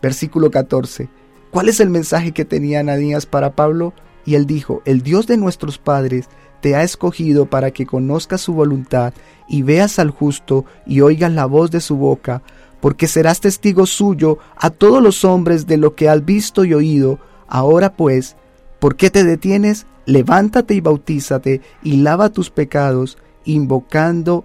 Versículo 0.00 0.50
14. 0.50 1.08
¿Cuál 1.50 1.68
es 1.68 1.80
el 1.80 1.90
mensaje 1.90 2.32
que 2.32 2.46
tenía 2.46 2.80
Ananías 2.80 3.26
para 3.26 3.54
Pablo? 3.54 3.92
Y 4.24 4.36
él 4.36 4.46
dijo, 4.46 4.80
el 4.86 5.02
Dios 5.02 5.26
de 5.26 5.36
nuestros 5.36 5.78
padres 5.78 6.28
te 6.62 6.76
ha 6.76 6.82
escogido 6.82 7.46
para 7.46 7.72
que 7.72 7.84
conozcas 7.84 8.40
su 8.40 8.54
voluntad 8.54 9.12
y 9.48 9.62
veas 9.62 9.98
al 9.98 10.10
justo 10.10 10.64
y 10.86 11.02
oigas 11.02 11.32
la 11.32 11.44
voz 11.44 11.70
de 11.70 11.80
su 11.80 11.96
boca, 11.96 12.42
porque 12.82 13.06
serás 13.06 13.40
testigo 13.40 13.86
suyo 13.86 14.38
a 14.56 14.70
todos 14.70 15.00
los 15.00 15.24
hombres 15.24 15.68
de 15.68 15.76
lo 15.76 15.94
que 15.94 16.08
has 16.08 16.24
visto 16.24 16.64
y 16.64 16.74
oído. 16.74 17.20
Ahora 17.46 17.94
pues, 17.94 18.34
¿por 18.80 18.96
qué 18.96 19.08
te 19.08 19.22
detienes? 19.22 19.86
Levántate 20.04 20.74
y 20.74 20.80
bautízate 20.80 21.60
y 21.84 21.98
lava 21.98 22.30
tus 22.30 22.50
pecados, 22.50 23.18
invocando 23.44 24.44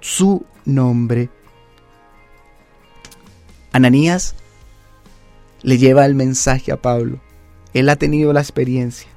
su 0.00 0.44
nombre. 0.64 1.30
Ananías 3.70 4.34
le 5.62 5.78
lleva 5.78 6.06
el 6.06 6.16
mensaje 6.16 6.72
a 6.72 6.82
Pablo. 6.82 7.20
Él 7.72 7.88
ha 7.88 7.94
tenido 7.94 8.32
la 8.32 8.40
experiencia, 8.40 9.08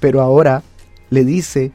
pero 0.00 0.22
ahora 0.22 0.64
le 1.08 1.24
dice, 1.24 1.70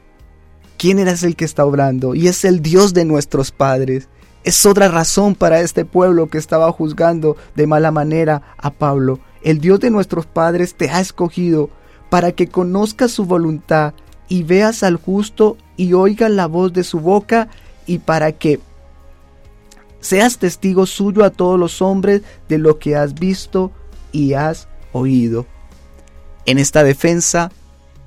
¿quién 0.76 0.98
eres 0.98 1.22
el 1.22 1.36
que 1.36 1.46
está 1.46 1.64
obrando? 1.64 2.14
Y 2.14 2.28
es 2.28 2.44
el 2.44 2.60
Dios 2.60 2.92
de 2.92 3.06
nuestros 3.06 3.50
padres 3.50 4.10
es 4.44 4.64
otra 4.66 4.88
razón 4.88 5.34
para 5.34 5.60
este 5.60 5.84
pueblo 5.84 6.28
que 6.28 6.38
estaba 6.38 6.70
juzgando 6.72 7.36
de 7.54 7.66
mala 7.66 7.90
manera 7.90 8.42
a 8.56 8.70
Pablo. 8.70 9.20
El 9.42 9.60
Dios 9.60 9.80
de 9.80 9.90
nuestros 9.90 10.26
padres 10.26 10.74
te 10.74 10.90
ha 10.90 11.00
escogido 11.00 11.70
para 12.10 12.32
que 12.32 12.48
conozcas 12.48 13.10
su 13.10 13.24
voluntad 13.24 13.94
y 14.28 14.42
veas 14.42 14.82
al 14.82 14.96
justo 14.96 15.56
y 15.76 15.92
oigas 15.92 16.30
la 16.30 16.46
voz 16.46 16.72
de 16.72 16.84
su 16.84 17.00
boca 17.00 17.48
y 17.86 17.98
para 17.98 18.32
que 18.32 18.60
seas 20.00 20.38
testigo 20.38 20.86
suyo 20.86 21.24
a 21.24 21.30
todos 21.30 21.58
los 21.58 21.82
hombres 21.82 22.22
de 22.48 22.58
lo 22.58 22.78
que 22.78 22.96
has 22.96 23.14
visto 23.14 23.72
y 24.12 24.34
has 24.34 24.68
oído. 24.92 25.46
En 26.46 26.58
esta 26.58 26.82
defensa, 26.82 27.50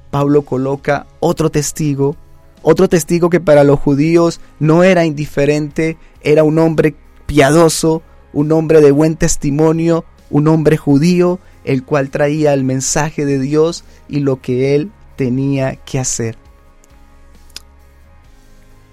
Pablo 0.10 0.44
coloca 0.44 1.06
otro 1.20 1.52
testigo 1.52 2.16
otro 2.62 2.88
testigo 2.88 3.30
que 3.30 3.40
para 3.40 3.64
los 3.64 3.80
judíos 3.80 4.40
no 4.60 4.84
era 4.84 5.06
indiferente, 5.06 5.98
era 6.22 6.44
un 6.44 6.60
hombre 6.60 6.96
piadoso, 7.26 8.04
un 8.34 8.52
hombre 8.52 8.82
de 8.82 8.92
buen 8.92 9.16
testimonio, 9.16 10.06
un 10.30 10.48
hombre 10.48 10.78
judío, 10.78 11.40
el 11.64 11.84
cual 11.84 12.10
traía 12.10 12.54
el 12.54 12.64
mensaje 12.64 13.26
de 13.26 13.40
Dios 13.40 13.84
y 14.08 14.20
lo 14.20 14.42
que 14.42 14.76
él 14.76 14.92
tenía 15.16 15.76
que 15.76 16.00
hacer. 16.00 16.38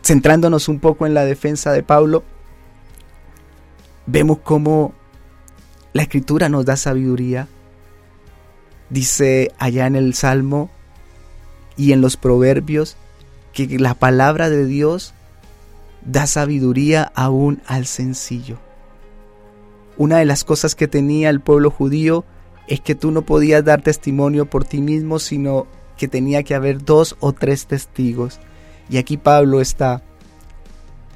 Centrándonos 0.03 0.69
un 0.69 0.81
poco 0.81 1.07
en 1.07 1.15
la 1.15 1.25
defensa 1.25 1.73
de 1.73 1.83
Pablo, 1.83 2.25
vemos 4.07 4.39
cómo 4.43 4.95
la 5.93 6.03
escritura 6.03 6.49
nos 6.49 6.65
da 6.65 6.77
sabiduría. 6.77 7.49
Dice 8.91 9.53
allá 9.59 9.87
en 9.87 9.97
el 9.97 10.15
Salmo 10.15 10.71
y 11.77 11.93
en 11.93 12.01
los 12.01 12.17
Proverbios, 12.17 12.97
que 13.67 13.79
la 13.79 13.95
palabra 13.95 14.51
de 14.51 14.67
Dios 14.67 15.15
da 16.05 16.27
sabiduría 16.27 17.11
aún 17.15 17.61
al 17.67 17.87
sencillo. 17.87 18.59
Una 19.97 20.19
de 20.19 20.25
las 20.25 20.45
cosas 20.45 20.75
que 20.75 20.87
tenía 20.87 21.31
el 21.31 21.41
pueblo 21.41 21.71
judío 21.71 22.25
es 22.69 22.81
que 22.81 22.95
tú 22.95 23.11
no 23.11 23.23
podías 23.23 23.65
dar 23.65 23.83
testimonio 23.83 24.47
por 24.47 24.65
ti 24.65 24.81
mismo, 24.81 25.19
sino 25.19 25.67
que 25.97 26.07
tenía 26.07 26.43
que 26.45 26.55
haber 26.55 26.85
dos 26.85 27.17
o 27.19 27.33
tres 27.33 27.67
testigos. 27.67 28.39
Y 28.89 28.99
aquí 28.99 29.17
Pablo 29.17 29.61
está 29.61 30.03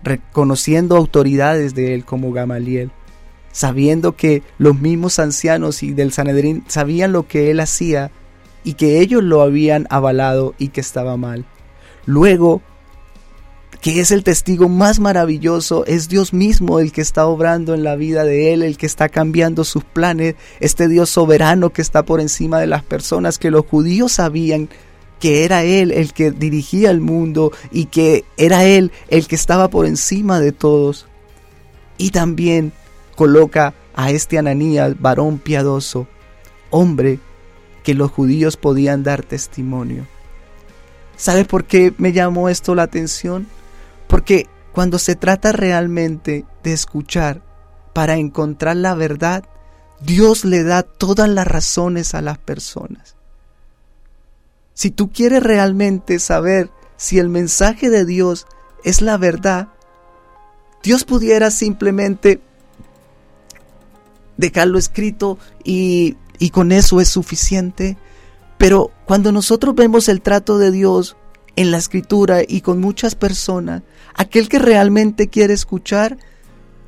reconociendo 0.02 0.96
autoridades 0.96 1.74
de 1.74 1.94
él 1.94 2.04
como 2.04 2.32
Gamaliel, 2.32 2.90
sabiendo 3.52 4.16
que 4.16 4.42
los 4.58 4.80
mismos 4.80 5.18
ancianos 5.18 5.82
y 5.82 5.92
del 5.92 6.12
Sanedrín 6.12 6.64
sabían 6.66 7.12
lo 7.12 7.28
que 7.28 7.50
él 7.50 7.60
hacía 7.60 8.10
y 8.64 8.74
que 8.74 9.00
ellos 9.00 9.22
lo 9.22 9.42
habían 9.42 9.86
avalado 9.90 10.54
y 10.58 10.68
que 10.68 10.80
estaba 10.80 11.16
mal. 11.16 11.44
Luego, 12.06 12.62
que 13.80 14.00
es 14.00 14.10
el 14.10 14.24
testigo 14.24 14.68
más 14.68 15.00
maravilloso, 15.00 15.84
es 15.86 16.08
Dios 16.08 16.32
mismo 16.32 16.78
el 16.78 16.92
que 16.92 17.00
está 17.00 17.26
obrando 17.26 17.74
en 17.74 17.84
la 17.84 17.96
vida 17.96 18.24
de 18.24 18.52
él, 18.52 18.62
el 18.62 18.76
que 18.76 18.86
está 18.86 19.08
cambiando 19.08 19.64
sus 19.64 19.84
planes, 19.84 20.36
este 20.60 20.88
Dios 20.88 21.10
soberano 21.10 21.70
que 21.70 21.82
está 21.82 22.04
por 22.04 22.20
encima 22.20 22.60
de 22.60 22.66
las 22.66 22.82
personas, 22.82 23.38
que 23.38 23.50
los 23.50 23.66
judíos 23.66 24.12
sabían 24.12 24.68
que 25.22 25.44
era 25.44 25.62
Él 25.62 25.92
el 25.92 26.12
que 26.12 26.32
dirigía 26.32 26.90
el 26.90 27.00
mundo 27.00 27.52
y 27.70 27.84
que 27.84 28.24
era 28.36 28.64
Él 28.64 28.90
el 29.08 29.28
que 29.28 29.36
estaba 29.36 29.70
por 29.70 29.86
encima 29.86 30.40
de 30.40 30.50
todos. 30.50 31.06
Y 31.96 32.10
también 32.10 32.72
coloca 33.14 33.72
a 33.94 34.10
este 34.10 34.38
Ananías, 34.38 35.00
varón 35.00 35.38
piadoso, 35.38 36.08
hombre 36.70 37.20
que 37.84 37.94
los 37.94 38.10
judíos 38.10 38.56
podían 38.56 39.04
dar 39.04 39.22
testimonio. 39.22 40.08
¿Sabe 41.16 41.44
por 41.44 41.64
qué 41.64 41.94
me 41.98 42.12
llamó 42.12 42.48
esto 42.48 42.74
la 42.74 42.84
atención? 42.84 43.46
Porque 44.08 44.48
cuando 44.72 44.98
se 44.98 45.16
trata 45.16 45.52
realmente 45.52 46.44
de 46.62 46.72
escuchar 46.72 47.42
para 47.92 48.16
encontrar 48.16 48.76
la 48.76 48.94
verdad, 48.94 49.44
Dios 50.00 50.44
le 50.44 50.64
da 50.64 50.82
todas 50.82 51.28
las 51.28 51.46
razones 51.46 52.14
a 52.14 52.22
las 52.22 52.38
personas. 52.38 53.16
Si 54.74 54.90
tú 54.90 55.12
quieres 55.12 55.42
realmente 55.42 56.18
saber 56.18 56.70
si 56.96 57.18
el 57.18 57.28
mensaje 57.28 57.90
de 57.90 58.04
Dios 58.04 58.46
es 58.84 59.02
la 59.02 59.18
verdad, 59.18 59.68
Dios 60.82 61.04
pudiera 61.04 61.50
simplemente 61.50 62.40
dejarlo 64.36 64.78
escrito 64.78 65.38
y, 65.62 66.16
y 66.38 66.50
con 66.50 66.72
eso 66.72 67.00
es 67.00 67.08
suficiente. 67.08 67.96
Pero 68.58 68.91
cuando 69.12 69.30
nosotros 69.30 69.74
vemos 69.74 70.08
el 70.08 70.22
trato 70.22 70.56
de 70.56 70.70
Dios 70.70 71.18
en 71.54 71.70
la 71.70 71.76
escritura 71.76 72.40
y 72.48 72.62
con 72.62 72.80
muchas 72.80 73.14
personas, 73.14 73.82
aquel 74.14 74.48
que 74.48 74.58
realmente 74.58 75.28
quiere 75.28 75.52
escuchar, 75.52 76.16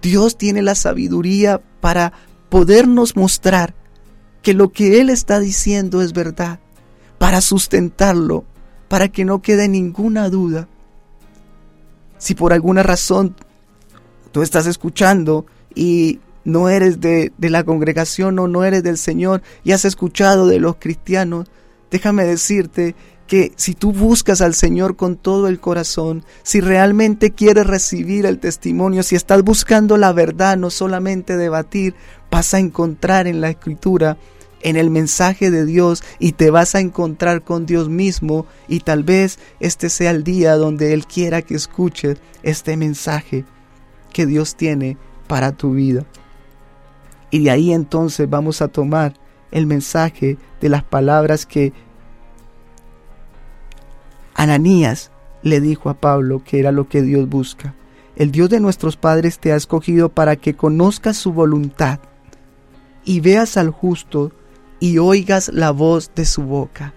Dios 0.01 0.39
tiene 0.39 0.63
la 0.63 0.75
sabiduría 0.75 1.61
para 1.83 2.15
podernos 2.49 3.15
mostrar 3.15 3.75
que 4.41 4.55
lo 4.55 4.73
que 4.73 5.03
Él 5.03 5.11
está 5.11 5.39
diciendo 5.39 6.01
es 6.01 6.15
verdad, 6.15 6.61
para 7.19 7.43
sustentarlo, 7.43 8.47
para 8.89 9.09
que 9.09 9.27
no 9.27 9.43
quede 9.43 9.69
ninguna 9.69 10.31
duda. 10.31 10.67
Si 12.17 12.35
por 12.35 12.55
alguna 12.55 12.83
razón 12.83 13.37
tú 14.33 14.41
estás 14.41 14.67
escuchando 14.67 15.45
y 15.75 16.21
no 16.45 16.71
eres 16.71 17.03
de, 17.03 17.35
de, 17.37 17.51
la 17.51 17.65
congregación 17.65 18.39
o 18.39 18.49
no 18.49 18.65
eres 18.65 18.83
del 18.83 18.97
Señor 18.97 19.43
y 19.63 19.73
has 19.73 19.85
escuchado 19.85 20.47
de 20.47 20.59
los 20.59 20.77
cristianos, 20.77 21.51
déjame 21.91 22.25
decirte 22.25 22.95
que 23.27 23.53
si 23.57 23.75
tú 23.75 23.93
buscas 23.93 24.41
al 24.41 24.55
Señor 24.55 24.97
con 24.97 25.17
todo 25.17 25.49
el 25.49 25.61
corazón, 25.61 26.25
si 26.43 26.61
realmente 26.61 27.31
quieres 27.31 27.67
recibir 27.67 28.27
el 28.27 28.39
testimonio, 28.39 29.03
si 29.03 29.17
estás 29.17 29.43
buscando 29.43 29.97
la 29.97 30.13
verdad, 30.13 30.57
no 30.57 30.71
solamente 30.71 31.37
debatir, 31.37 31.95
vas 32.31 32.53
a 32.55 32.59
encontrar 32.59 33.27
en 33.27 33.41
la 33.41 33.51
escritura, 33.51 34.19
en 34.61 34.77
el 34.77 34.91
mensaje 34.91 35.51
de 35.51 35.65
Dios 35.65 36.03
y 36.19 36.33
te 36.33 36.51
vas 36.51 36.75
a 36.75 36.81
encontrar 36.81 37.43
con 37.43 37.67
Dios 37.67 37.89
mismo 37.89 38.47
y 38.67 38.81
tal 38.81 39.05
vez 39.05 39.39
este 39.61 39.91
sea 39.91 40.11
el 40.11 40.25
día 40.25 40.57
donde 40.57 40.93
Él 40.95 41.07
quiera 41.07 41.43
que 41.43 41.55
escuches 41.55 42.19
este 42.43 42.77
mensaje 42.77 43.45
que 44.13 44.27
Dios 44.27 44.57
tiene 44.57 44.97
para 45.27 45.53
tu 45.53 45.73
vida. 45.73 46.07
Y 47.31 47.45
de 47.45 47.51
ahí 47.51 47.73
entonces 47.73 48.29
vamos 48.29 48.63
a 48.63 48.69
tomar 48.69 49.15
el 49.55 49.67
mensaje 49.67 50.37
de 50.61 50.69
las 50.69 50.83
palabras 50.83 51.47
que 51.47 51.73
Ananías 54.35 55.11
le 55.43 55.61
dijo 55.61 55.89
a 55.89 55.95
Pablo 55.95 56.43
que 56.45 56.59
era 56.59 56.73
lo 56.73 56.89
que 56.89 57.01
Dios 57.01 57.29
busca. 57.29 57.75
El 58.17 58.33
Dios 58.33 58.51
de 58.51 58.61
nuestros 58.61 58.97
padres 58.97 59.39
te 59.39 59.53
ha 59.53 59.57
escogido 59.57 60.09
para 60.09 60.37
que 60.37 60.55
conozcas 60.55 61.17
su 61.17 61.33
voluntad 61.33 62.01
y 63.05 63.21
veas 63.21 63.57
al 63.57 63.71
justo 63.71 64.33
y 64.81 64.99
oigas 64.99 65.49
la 65.53 65.71
voz 65.71 66.11
de 66.15 66.25
su 66.25 66.43
boca. 66.43 66.93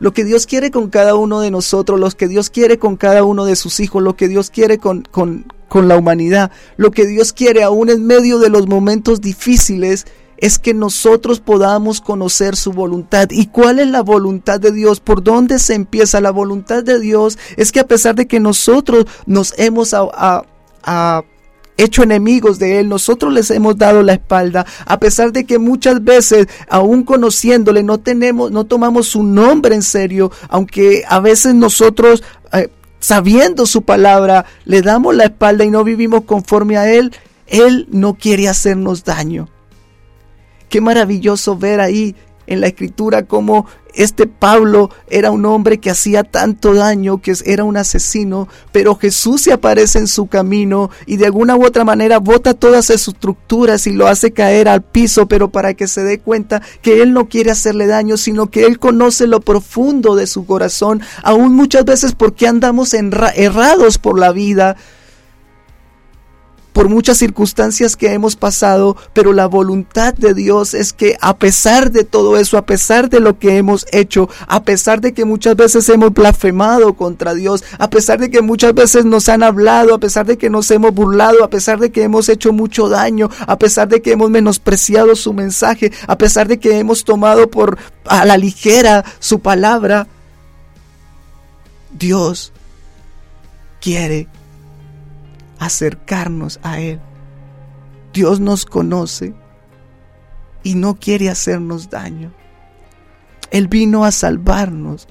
Lo 0.00 0.12
que 0.12 0.24
Dios 0.24 0.46
quiere 0.46 0.70
con 0.70 0.90
cada 0.90 1.14
uno 1.14 1.40
de 1.40 1.50
nosotros, 1.50 2.00
lo 2.00 2.10
que 2.10 2.26
Dios 2.26 2.50
quiere 2.50 2.78
con 2.78 2.96
cada 2.96 3.22
uno 3.22 3.44
de 3.44 3.54
sus 3.54 3.78
hijos, 3.78 4.02
lo 4.02 4.16
que 4.16 4.28
Dios 4.28 4.50
quiere 4.50 4.78
con, 4.78 5.02
con, 5.02 5.46
con 5.68 5.86
la 5.86 5.96
humanidad, 5.96 6.50
lo 6.76 6.90
que 6.90 7.06
Dios 7.06 7.32
quiere 7.32 7.62
aún 7.62 7.88
en 7.90 8.04
medio 8.06 8.38
de 8.38 8.48
los 8.48 8.66
momentos 8.66 9.20
difíciles, 9.20 10.06
es 10.40 10.58
que 10.58 10.74
nosotros 10.74 11.40
podamos 11.40 12.00
conocer 12.00 12.56
su 12.56 12.72
voluntad. 12.72 13.28
¿Y 13.30 13.46
cuál 13.46 13.78
es 13.78 13.88
la 13.88 14.02
voluntad 14.02 14.58
de 14.58 14.72
Dios? 14.72 15.00
¿Por 15.00 15.22
dónde 15.22 15.58
se 15.58 15.74
empieza? 15.74 16.20
La 16.20 16.30
voluntad 16.30 16.82
de 16.82 16.98
Dios 16.98 17.38
es 17.56 17.72
que 17.72 17.80
a 17.80 17.86
pesar 17.86 18.14
de 18.14 18.26
que 18.26 18.40
nosotros 18.40 19.04
nos 19.26 19.54
hemos 19.58 19.94
hecho 21.76 22.02
enemigos 22.02 22.58
de 22.58 22.80
Él, 22.80 22.88
nosotros 22.88 23.32
les 23.32 23.50
hemos 23.50 23.76
dado 23.76 24.02
la 24.02 24.14
espalda, 24.14 24.66
a 24.86 24.98
pesar 24.98 25.32
de 25.32 25.44
que 25.44 25.58
muchas 25.58 26.02
veces, 26.02 26.46
aún 26.68 27.04
conociéndole, 27.04 27.82
no 27.82 27.98
tenemos, 27.98 28.50
no 28.50 28.64
tomamos 28.64 29.08
su 29.08 29.22
nombre 29.22 29.74
en 29.74 29.82
serio, 29.82 30.30
aunque 30.48 31.04
a 31.08 31.20
veces 31.20 31.54
nosotros, 31.54 32.22
eh, 32.52 32.68
sabiendo 32.98 33.66
su 33.66 33.82
palabra, 33.82 34.46
le 34.64 34.82
damos 34.82 35.14
la 35.14 35.24
espalda 35.24 35.64
y 35.64 35.70
no 35.70 35.84
vivimos 35.84 36.24
conforme 36.24 36.76
a 36.76 36.90
Él, 36.90 37.12
Él 37.46 37.88
no 37.90 38.14
quiere 38.14 38.48
hacernos 38.48 39.04
daño. 39.04 39.48
Qué 40.70 40.80
maravilloso 40.80 41.58
ver 41.58 41.80
ahí 41.80 42.14
en 42.46 42.60
la 42.60 42.68
escritura 42.68 43.26
cómo 43.26 43.66
este 43.92 44.28
Pablo 44.28 44.90
era 45.08 45.32
un 45.32 45.44
hombre 45.46 45.78
que 45.78 45.90
hacía 45.90 46.22
tanto 46.22 46.74
daño, 46.74 47.20
que 47.20 47.34
era 47.44 47.64
un 47.64 47.76
asesino, 47.76 48.46
pero 48.70 48.94
Jesús 48.94 49.42
se 49.42 49.52
aparece 49.52 49.98
en 49.98 50.06
su 50.06 50.28
camino 50.28 50.90
y 51.06 51.16
de 51.16 51.26
alguna 51.26 51.56
u 51.56 51.64
otra 51.64 51.84
manera 51.84 52.18
bota 52.18 52.54
todas 52.54 52.86
sus 52.86 53.08
estructuras 53.08 53.88
y 53.88 53.92
lo 53.92 54.06
hace 54.06 54.30
caer 54.30 54.68
al 54.68 54.82
piso, 54.82 55.26
pero 55.26 55.50
para 55.50 55.74
que 55.74 55.88
se 55.88 56.04
dé 56.04 56.20
cuenta 56.20 56.62
que 56.82 57.02
él 57.02 57.12
no 57.12 57.28
quiere 57.28 57.50
hacerle 57.50 57.88
daño, 57.88 58.16
sino 58.16 58.48
que 58.48 58.64
él 58.64 58.78
conoce 58.78 59.26
lo 59.26 59.40
profundo 59.40 60.14
de 60.14 60.28
su 60.28 60.46
corazón, 60.46 61.02
aún 61.24 61.52
muchas 61.52 61.84
veces 61.84 62.14
porque 62.14 62.46
andamos 62.46 62.94
errados 62.94 63.98
por 63.98 64.20
la 64.20 64.30
vida, 64.30 64.76
por 66.72 66.88
muchas 66.88 67.18
circunstancias 67.18 67.96
que 67.96 68.12
hemos 68.12 68.36
pasado, 68.36 68.96
pero 69.12 69.32
la 69.32 69.46
voluntad 69.46 70.14
de 70.14 70.34
Dios 70.34 70.74
es 70.74 70.92
que 70.92 71.16
a 71.20 71.36
pesar 71.36 71.90
de 71.90 72.04
todo 72.04 72.36
eso, 72.36 72.58
a 72.58 72.66
pesar 72.66 73.08
de 73.08 73.20
lo 73.20 73.38
que 73.38 73.56
hemos 73.56 73.86
hecho, 73.92 74.28
a 74.46 74.62
pesar 74.62 75.00
de 75.00 75.12
que 75.12 75.24
muchas 75.24 75.56
veces 75.56 75.88
hemos 75.88 76.12
blasfemado 76.12 76.94
contra 76.94 77.34
Dios, 77.34 77.64
a 77.78 77.90
pesar 77.90 78.18
de 78.20 78.30
que 78.30 78.42
muchas 78.42 78.74
veces 78.74 79.04
nos 79.04 79.28
han 79.28 79.42
hablado, 79.42 79.94
a 79.94 79.98
pesar 79.98 80.26
de 80.26 80.38
que 80.38 80.50
nos 80.50 80.70
hemos 80.70 80.94
burlado, 80.94 81.44
a 81.44 81.50
pesar 81.50 81.78
de 81.78 81.90
que 81.90 82.02
hemos 82.02 82.28
hecho 82.28 82.52
mucho 82.52 82.88
daño, 82.88 83.30
a 83.46 83.58
pesar 83.58 83.88
de 83.88 84.02
que 84.02 84.12
hemos 84.12 84.30
menospreciado 84.30 85.16
su 85.16 85.32
mensaje, 85.32 85.92
a 86.06 86.16
pesar 86.18 86.48
de 86.48 86.58
que 86.58 86.78
hemos 86.78 87.04
tomado 87.04 87.50
por 87.50 87.78
a 88.06 88.24
la 88.24 88.36
ligera 88.36 89.04
su 89.18 89.40
palabra, 89.40 90.06
Dios 91.92 92.52
quiere 93.80 94.28
acercarnos 95.60 96.58
a 96.64 96.80
Él. 96.80 96.98
Dios 98.12 98.40
nos 98.40 98.66
conoce 98.66 99.34
y 100.64 100.74
no 100.74 100.96
quiere 100.96 101.28
hacernos 101.28 101.90
daño. 101.90 102.32
Él 103.52 103.68
vino 103.68 104.04
a 104.04 104.10
salvarnos. 104.10 105.06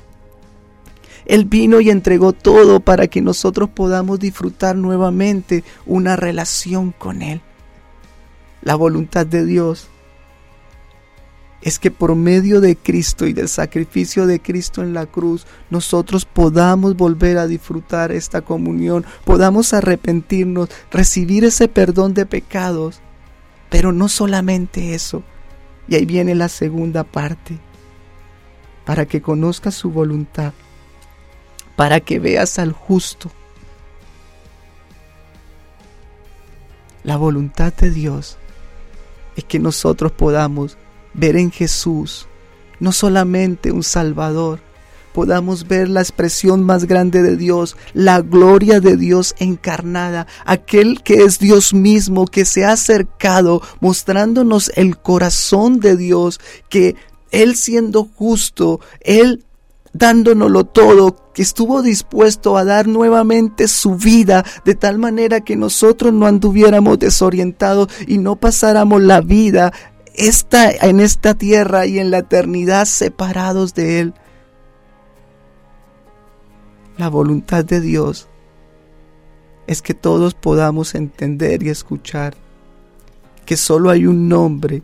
Él 1.25 1.45
vino 1.45 1.79
y 1.79 1.89
entregó 1.89 2.33
todo 2.33 2.79
para 2.79 3.07
que 3.07 3.21
nosotros 3.21 3.69
podamos 3.69 4.19
disfrutar 4.19 4.75
nuevamente 4.75 5.63
una 5.85 6.15
relación 6.15 6.91
con 6.91 7.21
Él. 7.21 7.41
La 8.61 8.75
voluntad 8.75 9.25
de 9.25 9.45
Dios 9.45 9.87
es 11.61 11.77
que 11.77 11.91
por 11.91 12.15
medio 12.15 12.61
de 12.61 12.77
Cristo 12.77 13.27
y 13.27 13.33
del 13.33 13.49
sacrificio 13.49 14.25
de 14.25 14.39
Cristo 14.39 14.81
en 14.81 14.93
la 14.93 15.05
cruz, 15.05 15.45
nosotros 15.69 16.25
podamos 16.25 16.95
volver 16.95 17.37
a 17.37 17.47
disfrutar 17.47 18.11
esta 18.11 18.41
comunión, 18.41 19.05
podamos 19.25 19.73
arrepentirnos, 19.73 20.69
recibir 20.91 21.43
ese 21.43 21.67
perdón 21.67 22.13
de 22.13 22.25
pecados. 22.25 23.01
Pero 23.69 23.91
no 23.91 24.07
solamente 24.07 24.95
eso, 24.95 25.21
y 25.87 25.95
ahí 25.95 26.05
viene 26.05 26.33
la 26.33 26.49
segunda 26.49 27.03
parte, 27.03 27.59
para 28.85 29.05
que 29.05 29.21
conozcas 29.21 29.75
su 29.75 29.91
voluntad, 29.91 30.53
para 31.75 31.99
que 31.99 32.19
veas 32.19 32.57
al 32.57 32.71
justo. 32.71 33.29
La 37.03 37.17
voluntad 37.17 37.73
de 37.73 37.91
Dios 37.91 38.37
es 39.35 39.43
que 39.43 39.59
nosotros 39.59 40.11
podamos 40.11 40.77
ver 41.19 41.35
en 41.35 41.51
Jesús 41.51 42.27
no 42.79 42.91
solamente 42.91 43.71
un 43.71 43.83
Salvador, 43.83 44.59
podamos 45.13 45.67
ver 45.67 45.89
la 45.89 46.01
expresión 46.01 46.63
más 46.63 46.85
grande 46.85 47.21
de 47.21 47.35
Dios, 47.35 47.75
la 47.93 48.21
gloria 48.21 48.79
de 48.79 48.95
Dios 48.95 49.35
encarnada, 49.39 50.27
aquel 50.45 51.01
que 51.03 51.23
es 51.23 51.39
Dios 51.39 51.73
mismo, 51.73 52.25
que 52.25 52.45
se 52.45 52.63
ha 52.63 52.73
acercado 52.73 53.61
mostrándonos 53.81 54.71
el 54.75 54.97
corazón 54.97 55.79
de 55.79 55.97
Dios, 55.97 56.39
que 56.69 56.95
Él 57.31 57.55
siendo 57.55 58.07
justo, 58.15 58.79
Él 59.01 59.43
dándonoslo 59.91 60.65
todo, 60.65 61.15
que 61.33 61.41
estuvo 61.41 61.81
dispuesto 61.81 62.57
a 62.57 62.63
dar 62.63 62.87
nuevamente 62.87 63.67
su 63.67 63.95
vida 63.95 64.45
de 64.63 64.75
tal 64.75 64.99
manera 64.99 65.41
que 65.41 65.55
nosotros 65.55 66.13
no 66.13 66.27
anduviéramos 66.27 66.99
desorientados 66.99 67.89
y 68.07 68.19
no 68.19 68.35
pasáramos 68.35 69.01
la 69.01 69.21
vida 69.21 69.73
está 70.15 70.71
en 70.71 70.99
esta 70.99 71.33
tierra 71.35 71.85
y 71.85 71.99
en 71.99 72.11
la 72.11 72.19
eternidad 72.19 72.85
separados 72.85 73.73
de 73.73 73.99
Él. 73.99 74.13
La 76.97 77.09
voluntad 77.09 77.63
de 77.63 77.79
Dios 77.79 78.27
es 79.67 79.81
que 79.81 79.93
todos 79.93 80.33
podamos 80.33 80.95
entender 80.95 81.63
y 81.63 81.69
escuchar 81.69 82.35
que 83.45 83.55
solo 83.55 83.89
hay 83.89 84.05
un 84.05 84.27
nombre 84.27 84.83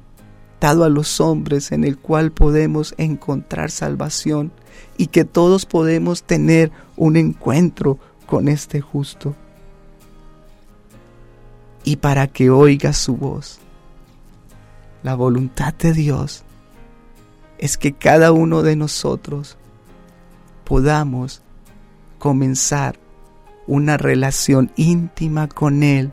dado 0.62 0.84
a 0.84 0.90
los 0.90 1.20
hombres 1.20 1.72
en 1.72 1.84
el 1.84 1.98
cual 1.98 2.32
podemos 2.32 2.96
encontrar 2.98 3.70
salvación 3.70 4.52
y 4.98 5.08
que 5.08 5.26
todos 5.26 5.66
podemos 5.66 6.24
tener 6.24 6.72
un 6.96 7.18
encuentro 7.18 8.00
con 8.26 8.48
este 8.48 8.82
justo. 8.82 9.36
Y 11.84 11.98
para 11.98 12.28
que 12.28 12.50
oiga 12.50 12.94
su 12.94 13.16
voz, 13.16 13.60
la 15.06 15.14
voluntad 15.14 15.72
de 15.76 15.94
Dios 15.94 16.44
es 17.60 17.78
que 17.78 17.94
cada 17.94 18.32
uno 18.32 18.64
de 18.64 18.76
nosotros 18.76 19.56
podamos 20.64 21.44
comenzar 22.18 22.98
una 23.68 23.98
relación 23.98 24.72
íntima 24.76 25.48
con 25.48 25.84
Él, 25.84 26.12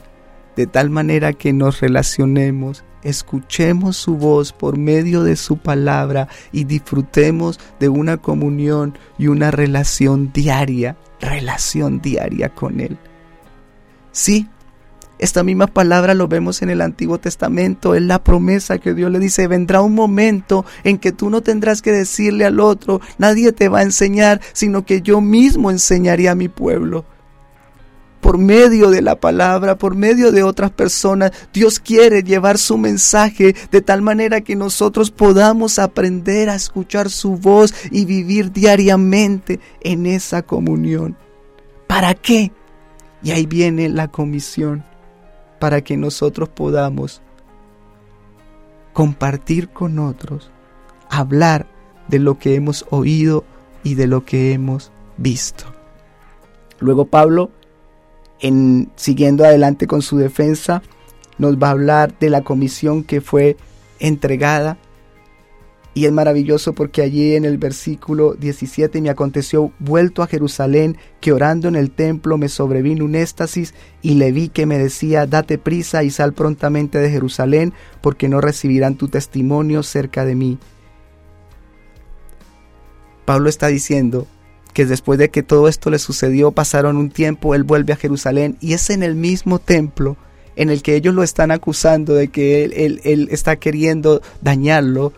de 0.56 0.66
tal 0.66 0.90
manera 0.90 1.32
que 1.32 1.54
nos 1.54 1.80
relacionemos, 1.80 2.84
escuchemos 3.02 3.96
su 3.96 4.18
voz 4.18 4.52
por 4.52 4.76
medio 4.76 5.22
de 5.22 5.36
su 5.36 5.56
palabra 5.56 6.28
y 6.52 6.64
disfrutemos 6.64 7.58
de 7.80 7.88
una 7.88 8.18
comunión 8.18 8.98
y 9.16 9.28
una 9.28 9.50
relación 9.50 10.34
diaria, 10.34 10.98
relación 11.18 12.02
diaria 12.02 12.50
con 12.50 12.78
Él. 12.78 12.98
Sí, 14.10 14.50
esta 15.22 15.44
misma 15.44 15.68
palabra 15.68 16.14
lo 16.14 16.26
vemos 16.26 16.62
en 16.62 16.70
el 16.70 16.80
Antiguo 16.80 17.16
Testamento, 17.18 17.94
es 17.94 18.02
la 18.02 18.24
promesa 18.24 18.78
que 18.78 18.92
Dios 18.92 19.08
le 19.08 19.20
dice, 19.20 19.46
vendrá 19.46 19.80
un 19.80 19.94
momento 19.94 20.64
en 20.82 20.98
que 20.98 21.12
tú 21.12 21.30
no 21.30 21.42
tendrás 21.42 21.80
que 21.80 21.92
decirle 21.92 22.44
al 22.44 22.58
otro, 22.58 23.00
nadie 23.18 23.52
te 23.52 23.68
va 23.68 23.78
a 23.78 23.84
enseñar, 23.84 24.40
sino 24.52 24.84
que 24.84 25.00
yo 25.00 25.20
mismo 25.20 25.70
enseñaré 25.70 26.28
a 26.28 26.34
mi 26.34 26.48
pueblo. 26.48 27.04
Por 28.20 28.36
medio 28.36 28.90
de 28.90 29.00
la 29.00 29.14
palabra, 29.14 29.78
por 29.78 29.94
medio 29.94 30.32
de 30.32 30.42
otras 30.42 30.72
personas, 30.72 31.30
Dios 31.52 31.78
quiere 31.78 32.24
llevar 32.24 32.58
su 32.58 32.76
mensaje 32.76 33.54
de 33.70 33.80
tal 33.80 34.02
manera 34.02 34.40
que 34.40 34.56
nosotros 34.56 35.12
podamos 35.12 35.78
aprender 35.78 36.50
a 36.50 36.56
escuchar 36.56 37.10
su 37.10 37.36
voz 37.36 37.72
y 37.92 38.06
vivir 38.06 38.50
diariamente 38.50 39.60
en 39.82 40.06
esa 40.06 40.42
comunión. 40.42 41.16
¿Para 41.86 42.14
qué? 42.14 42.50
Y 43.22 43.30
ahí 43.30 43.46
viene 43.46 43.88
la 43.88 44.08
comisión 44.08 44.84
para 45.62 45.80
que 45.80 45.96
nosotros 45.96 46.48
podamos 46.48 47.22
compartir 48.92 49.68
con 49.68 50.00
otros, 50.00 50.50
hablar 51.08 51.68
de 52.08 52.18
lo 52.18 52.36
que 52.36 52.56
hemos 52.56 52.84
oído 52.90 53.44
y 53.84 53.94
de 53.94 54.08
lo 54.08 54.24
que 54.24 54.54
hemos 54.54 54.90
visto. 55.18 55.66
Luego 56.80 57.04
Pablo, 57.04 57.52
en, 58.40 58.90
siguiendo 58.96 59.44
adelante 59.44 59.86
con 59.86 60.02
su 60.02 60.16
defensa, 60.16 60.82
nos 61.38 61.56
va 61.58 61.68
a 61.68 61.70
hablar 61.70 62.18
de 62.18 62.28
la 62.28 62.42
comisión 62.42 63.04
que 63.04 63.20
fue 63.20 63.56
entregada 64.00 64.78
y 65.94 66.06
es 66.06 66.12
maravilloso 66.12 66.72
porque 66.72 67.02
allí 67.02 67.34
en 67.34 67.44
el 67.44 67.58
versículo 67.58 68.34
17 68.34 69.00
me 69.02 69.10
aconteció 69.10 69.72
vuelto 69.78 70.22
a 70.22 70.26
Jerusalén 70.26 70.96
que 71.20 71.32
orando 71.32 71.68
en 71.68 71.76
el 71.76 71.90
templo 71.90 72.38
me 72.38 72.48
sobrevino 72.48 73.04
un 73.04 73.14
éxtasis 73.14 73.74
y 74.00 74.14
le 74.14 74.32
vi 74.32 74.48
que 74.48 74.64
me 74.64 74.78
decía 74.78 75.26
date 75.26 75.58
prisa 75.58 76.02
y 76.02 76.10
sal 76.10 76.32
prontamente 76.32 76.98
de 76.98 77.10
Jerusalén 77.10 77.74
porque 78.00 78.28
no 78.28 78.40
recibirán 78.40 78.96
tu 78.96 79.08
testimonio 79.08 79.82
cerca 79.82 80.24
de 80.24 80.34
mí. 80.34 80.58
Pablo 83.26 83.48
está 83.48 83.66
diciendo 83.66 84.26
que 84.72 84.86
después 84.86 85.18
de 85.18 85.30
que 85.30 85.42
todo 85.42 85.68
esto 85.68 85.90
le 85.90 85.98
sucedió 85.98 86.52
pasaron 86.52 86.96
un 86.96 87.10
tiempo, 87.10 87.54
él 87.54 87.64
vuelve 87.64 87.92
a 87.92 87.96
Jerusalén 87.96 88.56
y 88.60 88.72
es 88.72 88.88
en 88.88 89.02
el 89.02 89.14
mismo 89.14 89.58
templo 89.58 90.16
en 90.56 90.70
el 90.70 90.82
que 90.82 90.96
ellos 90.96 91.14
lo 91.14 91.22
están 91.22 91.50
acusando 91.50 92.14
de 92.14 92.28
que 92.28 92.64
él, 92.64 93.00
él 93.04 93.28
está 93.30 93.56
queriendo 93.56 94.20
dañarlo, 94.42 95.12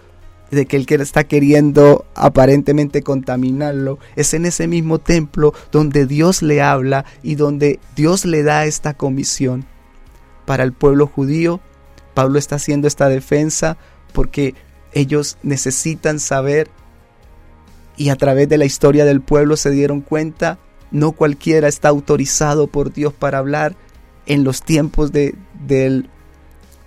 de 0.55 0.67
que 0.67 0.77
él 0.77 0.87
está 1.01 1.25
queriendo 1.25 2.05
aparentemente 2.14 3.03
contaminarlo, 3.03 3.99
es 4.17 4.35
en 4.35 4.47
ese 4.47 4.67
mismo 4.67 4.99
templo 4.99 5.53
donde 5.71 6.07
Dios 6.07 6.43
le 6.43 6.62
habla 6.62 7.05
y 7.23 7.35
donde 7.35 7.81
Dios 7.97 8.25
le 8.25 8.43
da 8.43 8.64
esta 8.64 8.95
comisión. 8.95 9.67
Para 10.47 10.64
el 10.64 10.73
pueblo 10.73 11.07
judío, 11.07 11.61
Pablo 12.14 12.38
está 12.38 12.57
haciendo 12.57 12.87
esta 12.88 13.09
defensa 13.09 13.77
porque 14.12 14.55
ellos 14.93 15.38
necesitan 15.43 16.21
saber 16.21 16.71
y 17.97 18.09
a 18.09 18.17
través 18.17 18.49
de 18.49 18.59
la 18.59 18.64
historia 18.64 19.05
del 19.05 19.21
pueblo 19.21 19.57
se 19.57 19.71
dieron 19.71 20.01
cuenta, 20.01 20.59
no 20.90 21.12
cualquiera 21.12 21.69
está 21.69 21.88
autorizado 21.88 22.67
por 22.67 22.93
Dios 22.93 23.12
para 23.12 23.38
hablar 23.38 23.77
en 24.27 24.45
los 24.45 24.62
tiempos 24.62 25.12
de, 25.12 25.35
del, 25.67 26.09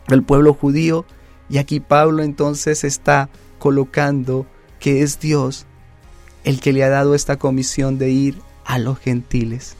del 0.08 0.23
pueblo 0.23 0.53
judío. 0.53 1.06
Y 1.49 1.60
aquí 1.60 1.80
Pablo 1.80 2.23
entonces 2.23 2.84
está 2.84 3.30
colocando 3.60 4.46
que 4.80 5.02
es 5.02 5.20
Dios 5.20 5.65
el 6.43 6.60
que 6.60 6.74
le 6.74 6.84
ha 6.84 6.89
dado 6.89 7.15
esta 7.15 7.38
comisión 7.38 7.98
de 7.98 8.10
ir 8.10 8.41
a 8.65 8.80
los 8.80 9.00
gentiles. 9.00 9.76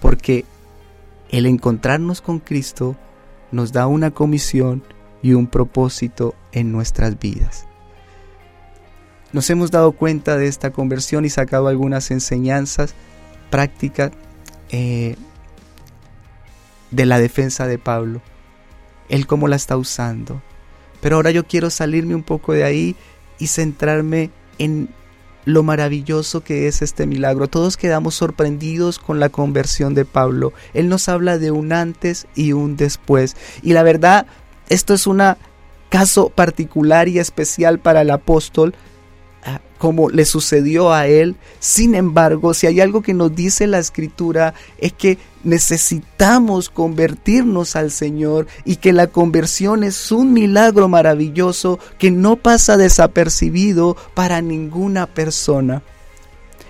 Porque 0.00 0.44
el 1.30 1.46
encontrarnos 1.46 2.20
con 2.20 2.38
Cristo 2.38 2.96
nos 3.50 3.72
da 3.72 3.86
una 3.86 4.10
comisión 4.10 4.82
y 5.22 5.32
un 5.34 5.46
propósito 5.46 6.34
en 6.52 6.72
nuestras 6.72 7.18
vidas. 7.18 7.66
Nos 9.32 9.48
hemos 9.48 9.70
dado 9.70 9.92
cuenta 9.92 10.36
de 10.36 10.46
esta 10.46 10.70
conversión 10.70 11.24
y 11.24 11.30
sacado 11.30 11.68
algunas 11.68 12.10
enseñanzas 12.10 12.94
prácticas 13.50 14.12
eh, 14.70 15.16
de 16.90 17.06
la 17.06 17.18
defensa 17.18 17.66
de 17.66 17.78
Pablo. 17.78 18.20
Él 19.08 19.26
cómo 19.26 19.48
la 19.48 19.56
está 19.56 19.76
usando, 19.76 20.42
pero 21.02 21.16
ahora 21.16 21.32
yo 21.32 21.46
quiero 21.46 21.68
salirme 21.68 22.14
un 22.14 22.22
poco 22.22 22.54
de 22.54 22.64
ahí 22.64 22.96
y 23.38 23.48
centrarme 23.48 24.30
en 24.58 24.88
lo 25.44 25.64
maravilloso 25.64 26.42
que 26.42 26.68
es 26.68 26.80
este 26.80 27.06
milagro. 27.06 27.48
Todos 27.48 27.76
quedamos 27.76 28.14
sorprendidos 28.14 29.00
con 29.00 29.18
la 29.18 29.28
conversión 29.28 29.94
de 29.94 30.04
Pablo. 30.04 30.52
Él 30.72 30.88
nos 30.88 31.08
habla 31.08 31.38
de 31.38 31.50
un 31.50 31.72
antes 31.72 32.28
y 32.36 32.52
un 32.52 32.76
después. 32.76 33.36
Y 33.62 33.72
la 33.72 33.82
verdad, 33.82 34.26
esto 34.68 34.94
es 34.94 35.08
un 35.08 35.20
caso 35.88 36.30
particular 36.30 37.08
y 37.08 37.18
especial 37.18 37.80
para 37.80 38.02
el 38.02 38.10
apóstol 38.10 38.74
como 39.82 40.10
le 40.10 40.24
sucedió 40.24 40.92
a 40.92 41.08
él. 41.08 41.34
Sin 41.58 41.96
embargo, 41.96 42.54
si 42.54 42.68
hay 42.68 42.80
algo 42.80 43.02
que 43.02 43.14
nos 43.14 43.34
dice 43.34 43.66
la 43.66 43.80
escritura 43.80 44.54
es 44.78 44.92
que 44.92 45.18
necesitamos 45.42 46.70
convertirnos 46.70 47.74
al 47.74 47.90
Señor 47.90 48.46
y 48.64 48.76
que 48.76 48.92
la 48.92 49.08
conversión 49.08 49.82
es 49.82 50.12
un 50.12 50.32
milagro 50.32 50.86
maravilloso 50.88 51.80
que 51.98 52.12
no 52.12 52.36
pasa 52.36 52.76
desapercibido 52.76 53.96
para 54.14 54.40
ninguna 54.40 55.08
persona. 55.08 55.82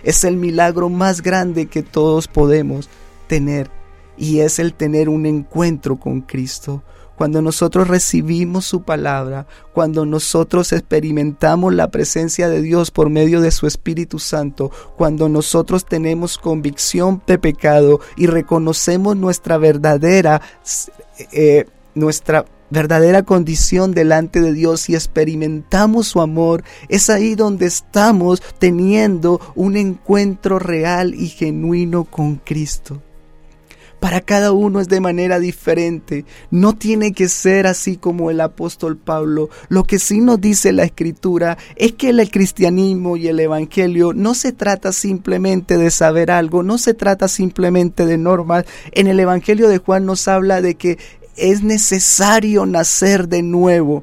Es 0.05 0.25
el 0.25 0.39
milagro 0.39 0.89
más 0.89 1.21
grande 1.21 1.67
que 1.67 1.83
todos 1.83 2.29
podemos 2.29 2.89
tener 3.27 3.71
y 4.17 4.41
es 4.41 4.59
el 4.59 4.73
tener 4.73 5.11
un 5.11 5.27
encuentro 5.27 5.97
con 5.97 6.23
Cristo 6.23 6.83
cuando 7.17 7.43
nosotros 7.43 7.89
recibimos 7.89 8.65
su 8.65 8.83
palabra, 8.83 9.47
cuando 9.73 10.05
nosotros 10.07 10.73
experimentamos 10.73 11.75
la 11.75 11.91
presencia 11.91 12.49
de 12.49 12.63
Dios 12.63 12.91
por 12.91 13.11
medio 13.11 13.41
de 13.41 13.51
su 13.51 13.67
Espíritu 13.67 14.19
Santo, 14.19 14.71
cuando 14.97 15.29
nosotros 15.29 15.85
tenemos 15.85 16.39
convicción 16.39 17.23
de 17.27 17.39
pecado 17.39 18.01
y 18.17 18.27
reconocemos 18.27 19.17
nuestra 19.17 19.59
verdadera, 19.59 20.43
eh, 21.33 21.67
nuestra 21.95 22.45
verdadera 22.73 23.23
condición 23.23 23.93
delante 23.93 24.41
de 24.41 24.55
Dios 24.55 24.89
y 24.89 24.95
experimentamos 24.95 26.09
su 26.09 26.23
amor, 26.23 26.65
es 26.89 27.11
ahí 27.11 27.35
donde 27.35 27.67
estamos 27.67 28.43
teniendo 28.59 29.41
un 29.55 29.77
encuentro 29.77 30.59
real 30.59 31.15
y 31.15 31.29
genuino 31.29 32.05
con 32.05 32.37
Cristo. 32.37 33.03
Para 34.03 34.21
cada 34.21 34.51
uno 34.51 34.81
es 34.81 34.89
de 34.89 35.01
manera 35.01 35.39
diferente. 35.39 36.25
No 36.51 36.73
tiene 36.73 37.13
que 37.13 37.29
ser 37.29 37.69
así 37.69 37.97
como 37.97 38.33
el 38.33 38.41
apóstol 38.41 38.97
Pablo. 38.97 39.49
Lo 39.69 39.85
que 39.85 40.01
sí 40.01 40.21
nos 40.21 40.41
dice 40.41 40.73
la 40.73 40.83
escritura 40.83 41.57
es 41.77 41.93
que 41.93 42.09
el 42.09 42.29
cristianismo 42.29 43.17
y 43.17 43.29
el 43.29 43.39
evangelio 43.39 44.13
no 44.13 44.35
se 44.35 44.51
trata 44.51 44.91
simplemente 44.91 45.79
de 45.79 45.93
saber 45.93 46.33
algo, 46.33 46.65
no 46.65 46.79
se 46.79 46.95
trata 46.95 47.29
simplemente 47.29 48.05
de 48.05 48.19
normas. 48.19 48.65
En 48.91 49.07
el 49.07 49.21
evangelio 49.21 49.69
de 49.69 49.79
Juan 49.79 50.05
nos 50.05 50.27
habla 50.27 50.61
de 50.61 50.75
que 50.75 50.99
es 51.37 51.63
necesario 51.63 52.67
nacer 52.67 53.29
de 53.29 53.43
nuevo. 53.43 54.03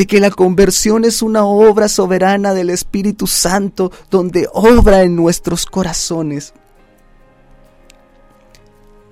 De 0.00 0.06
que 0.06 0.18
la 0.18 0.30
conversión 0.30 1.04
es 1.04 1.20
una 1.20 1.44
obra 1.44 1.86
soberana 1.86 2.54
del 2.54 2.70
Espíritu 2.70 3.26
Santo 3.26 3.92
donde 4.10 4.48
obra 4.54 5.02
en 5.02 5.14
nuestros 5.14 5.66
corazones. 5.66 6.54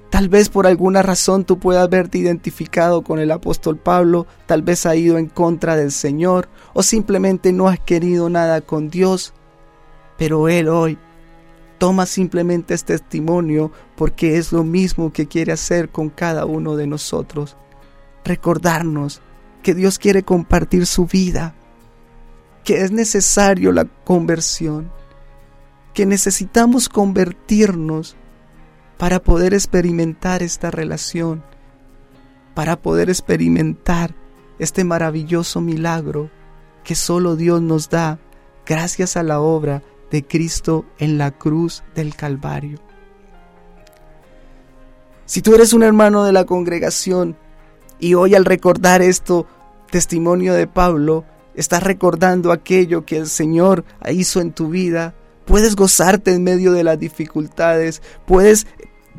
Tal 0.08 0.30
vez 0.30 0.48
por 0.48 0.66
alguna 0.66 1.02
razón 1.02 1.44
tú 1.44 1.58
puedas 1.58 1.90
verte 1.90 2.16
identificado 2.16 3.02
con 3.02 3.18
el 3.18 3.30
apóstol 3.32 3.76
Pablo, 3.76 4.26
tal 4.46 4.62
vez 4.62 4.86
ha 4.86 4.96
ido 4.96 5.18
en 5.18 5.26
contra 5.26 5.76
del 5.76 5.92
Señor 5.92 6.48
o 6.72 6.82
simplemente 6.82 7.52
no 7.52 7.68
has 7.68 7.80
querido 7.80 8.30
nada 8.30 8.62
con 8.62 8.88
Dios, 8.88 9.34
pero 10.16 10.48
Él 10.48 10.70
hoy 10.70 10.96
toma 11.76 12.06
simplemente 12.06 12.72
este 12.72 12.96
testimonio 12.96 13.72
porque 13.94 14.38
es 14.38 14.52
lo 14.52 14.64
mismo 14.64 15.12
que 15.12 15.28
quiere 15.28 15.52
hacer 15.52 15.90
con 15.90 16.08
cada 16.08 16.46
uno 16.46 16.76
de 16.76 16.86
nosotros. 16.86 17.58
Recordarnos 18.24 19.20
que 19.62 19.74
Dios 19.74 19.98
quiere 19.98 20.22
compartir 20.22 20.86
su 20.86 21.06
vida, 21.06 21.54
que 22.64 22.82
es 22.82 22.90
necesario 22.90 23.72
la 23.72 23.84
conversión, 23.84 24.90
que 25.94 26.06
necesitamos 26.06 26.88
convertirnos 26.88 28.16
para 28.98 29.22
poder 29.22 29.54
experimentar 29.54 30.42
esta 30.42 30.70
relación, 30.70 31.42
para 32.54 32.80
poder 32.80 33.08
experimentar 33.08 34.14
este 34.58 34.84
maravilloso 34.84 35.60
milagro 35.60 36.30
que 36.84 36.94
solo 36.94 37.36
Dios 37.36 37.62
nos 37.62 37.88
da 37.90 38.18
gracias 38.66 39.16
a 39.16 39.22
la 39.22 39.40
obra 39.40 39.82
de 40.10 40.26
Cristo 40.26 40.84
en 40.98 41.18
la 41.18 41.30
cruz 41.30 41.84
del 41.94 42.14
Calvario. 42.14 42.80
Si 45.26 45.42
tú 45.42 45.54
eres 45.54 45.72
un 45.72 45.82
hermano 45.82 46.24
de 46.24 46.32
la 46.32 46.44
congregación 46.44 47.36
y 47.98 48.14
hoy 48.14 48.34
al 48.34 48.44
recordar 48.44 49.02
esto, 49.02 49.46
testimonio 49.90 50.54
de 50.54 50.66
Pablo, 50.66 51.24
estás 51.54 51.82
recordando 51.82 52.52
aquello 52.52 53.04
que 53.04 53.16
el 53.16 53.26
Señor 53.26 53.84
hizo 54.10 54.40
en 54.40 54.52
tu 54.52 54.68
vida, 54.68 55.14
puedes 55.44 55.76
gozarte 55.76 56.32
en 56.32 56.44
medio 56.44 56.72
de 56.72 56.84
las 56.84 56.98
dificultades, 56.98 58.02
puedes 58.26 58.66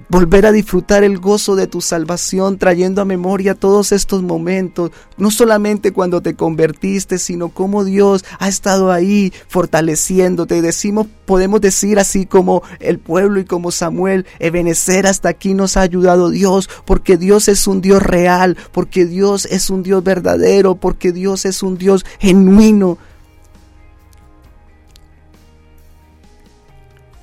volver 0.09 0.47
a 0.47 0.51
disfrutar 0.51 1.03
el 1.03 1.19
gozo 1.19 1.55
de 1.55 1.67
tu 1.67 1.81
salvación, 1.81 2.57
trayendo 2.57 3.01
a 3.01 3.05
memoria 3.05 3.53
todos 3.55 3.91
estos 3.91 4.23
momentos, 4.23 4.91
no 5.17 5.29
solamente 5.31 5.93
cuando 5.93 6.21
te 6.21 6.35
convertiste, 6.35 7.19
sino 7.19 7.49
cómo 7.49 7.85
Dios 7.85 8.25
ha 8.39 8.47
estado 8.47 8.91
ahí 8.91 9.31
fortaleciéndote. 9.47 10.61
Decimos, 10.61 11.07
podemos 11.25 11.61
decir 11.61 11.99
así 11.99 12.25
como 12.25 12.63
el 12.79 12.97
pueblo 12.97 13.39
y 13.39 13.45
como 13.45 13.71
Samuel, 13.71 14.25
Ebenecer 14.39 15.05
hasta 15.05 15.29
aquí 15.29 15.53
nos 15.53 15.77
ha 15.77 15.81
ayudado 15.81 16.31
Dios, 16.31 16.69
porque 16.85 17.17
Dios 17.17 17.47
es 17.47 17.67
un 17.67 17.81
Dios 17.81 18.01
real, 18.01 18.57
porque 18.71 19.05
Dios 19.05 19.45
es 19.45 19.69
un 19.69 19.83
Dios 19.83 20.03
verdadero, 20.03 20.75
porque 20.75 21.11
Dios 21.11 21.45
es 21.45 21.61
un 21.61 21.77
Dios 21.77 22.03
genuino. 22.19 22.97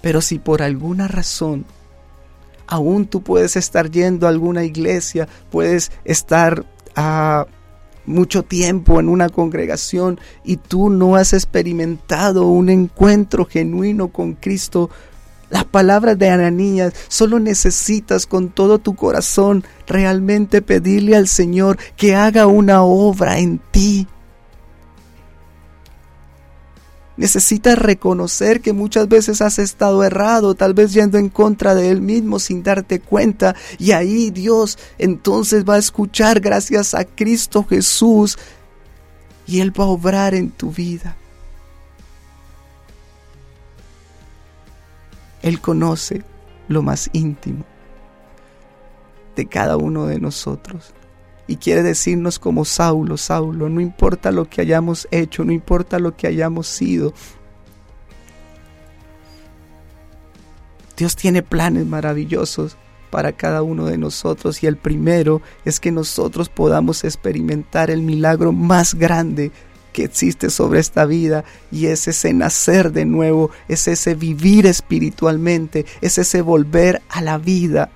Pero 0.03 0.21
si 0.21 0.39
por 0.39 0.63
alguna 0.63 1.09
razón 1.09 1.67
aún 2.67 3.07
tú 3.07 3.23
puedes 3.23 3.57
estar 3.57 3.91
yendo 3.91 4.27
a 4.27 4.31
alguna 4.31 4.65
iglesia, 4.65 5.29
puedes 5.51 5.93
estar 6.05 6.65
a 6.95 7.47
mucho 8.07 8.43
tiempo 8.43 9.01
en 9.01 9.09
una 9.09 9.29
congregación 9.29 10.21
y 10.45 10.57
tú 10.57 10.91
no 10.91 11.17
has 11.17 11.33
experimentado 11.33 12.47
un 12.47 12.69
encuentro 12.69 13.45
genuino 13.45 14.09
con 14.09 14.35
Cristo, 14.35 14.91
las 15.51 15.65
palabras 15.65 16.19
de 16.19 16.29
Ananías, 16.29 16.93
solo 17.09 17.39
necesitas 17.39 18.27
con 18.27 18.49
todo 18.49 18.79
tu 18.79 18.95
corazón 18.95 19.65
realmente 19.87 20.63
pedirle 20.63 21.17
al 21.17 21.29
Señor 21.29 21.79
que 21.97 22.15
haga 22.15 22.47
una 22.47 22.83
obra 22.83 23.39
en 23.39 23.61
ti. 23.71 24.09
Necesitas 27.17 27.79
reconocer 27.79 28.61
que 28.61 28.73
muchas 28.73 29.09
veces 29.09 29.41
has 29.41 29.59
estado 29.59 30.05
errado, 30.05 30.55
tal 30.55 30.75
vez 30.75 30.93
yendo 30.93 31.17
en 31.17 31.31
contra 31.31 31.75
de 31.75 31.91
Él 31.91 32.03
mismo 32.03 32.39
sin 32.39 32.63
darte 32.63 33.01
cuenta. 33.01 33.57
Y 33.79 33.93
ahí 33.93 34.31
Dios 34.31 34.79
entonces 34.99 35.65
va 35.65 35.75
a 35.75 35.79
escuchar 35.79 36.41
gracias 36.41 36.95
a 36.95 37.05
Cristo 37.05 37.65
Jesús 37.69 38.39
y 39.47 39.61
Él 39.61 39.79
va 39.79 39.85
a 39.85 39.89
obrar 39.89 40.35
en 40.35 40.51
tu 40.51 40.71
vida. 40.71 41.17
Él 45.43 45.61
conoce 45.61 46.23
lo 46.69 46.83
más 46.83 47.09
íntimo 47.13 47.65
de 49.37 49.47
cada 49.47 49.77
uno 49.77 50.07
de 50.07 50.19
nosotros 50.19 50.93
y 51.47 51.57
quiere 51.57 51.83
decirnos 51.83 52.39
como 52.39 52.65
Saulo, 52.65 53.17
Saulo, 53.17 53.69
no 53.69 53.81
importa 53.81 54.33
lo 54.33 54.49
que 54.49 54.61
hayamos 54.61 55.07
hecho, 55.11 55.45
no 55.45 55.53
importa 55.53 55.99
lo 55.99 56.17
que 56.17 56.27
hayamos 56.27 56.67
sido. 56.67 57.13
Dios 60.97 61.15
tiene 61.15 61.43
planes 61.43 61.87
maravillosos 61.87 62.77
para 63.11 63.33
cada 63.33 63.63
uno 63.63 63.87
de 63.87 63.99
nosotros 63.99 64.63
y 64.63 64.67
el 64.67 64.77
primero 64.77 65.43
es 65.65 65.79
que 65.79 65.93
nosotros 65.93 66.49
podamos 66.49 67.05
experimentar 67.05 67.91
el 67.91 68.03
milagro 68.03 68.53
más 68.53 68.95
grande 68.95 69.53
que 69.93 70.05
existe 70.05 70.51
sobre 70.51 70.81
esta 70.81 71.07
vida 71.07 71.45
y 71.71 71.87
es 71.87 72.09
ese 72.09 72.33
nacer 72.35 72.93
de 72.93 73.05
nuevo, 73.05 73.51
es 73.69 73.89
ese 73.89 74.15
vivir 74.15 74.67
espiritualmente, 74.67 75.87
es 76.01 76.19
ese 76.19 76.43
volver 76.43 77.03
a 77.09 77.23
la 77.23 77.39
vida 77.39 77.91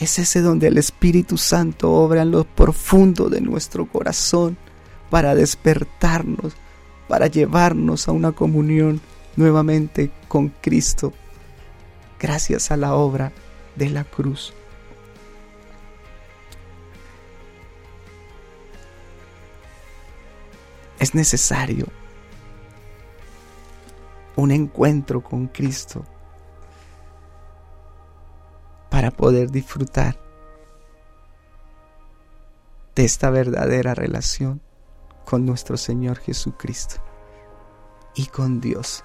Es 0.00 0.18
ese 0.18 0.40
donde 0.40 0.68
el 0.68 0.78
Espíritu 0.78 1.36
Santo 1.36 1.92
obra 1.92 2.22
en 2.22 2.30
lo 2.30 2.44
profundo 2.44 3.28
de 3.28 3.42
nuestro 3.42 3.84
corazón 3.84 4.56
para 5.10 5.34
despertarnos, 5.34 6.54
para 7.06 7.26
llevarnos 7.26 8.08
a 8.08 8.12
una 8.12 8.32
comunión 8.32 9.02
nuevamente 9.36 10.10
con 10.26 10.48
Cristo, 10.48 11.12
gracias 12.18 12.70
a 12.70 12.78
la 12.78 12.94
obra 12.94 13.30
de 13.76 13.90
la 13.90 14.04
cruz. 14.04 14.54
Es 20.98 21.14
necesario 21.14 21.86
un 24.34 24.50
encuentro 24.50 25.22
con 25.22 25.46
Cristo 25.48 26.06
para 28.90 29.10
poder 29.10 29.50
disfrutar 29.50 30.18
de 32.94 33.04
esta 33.04 33.30
verdadera 33.30 33.94
relación 33.94 34.60
con 35.24 35.46
nuestro 35.46 35.76
Señor 35.76 36.18
Jesucristo 36.18 36.96
y 38.14 38.26
con 38.26 38.60
Dios. 38.60 39.04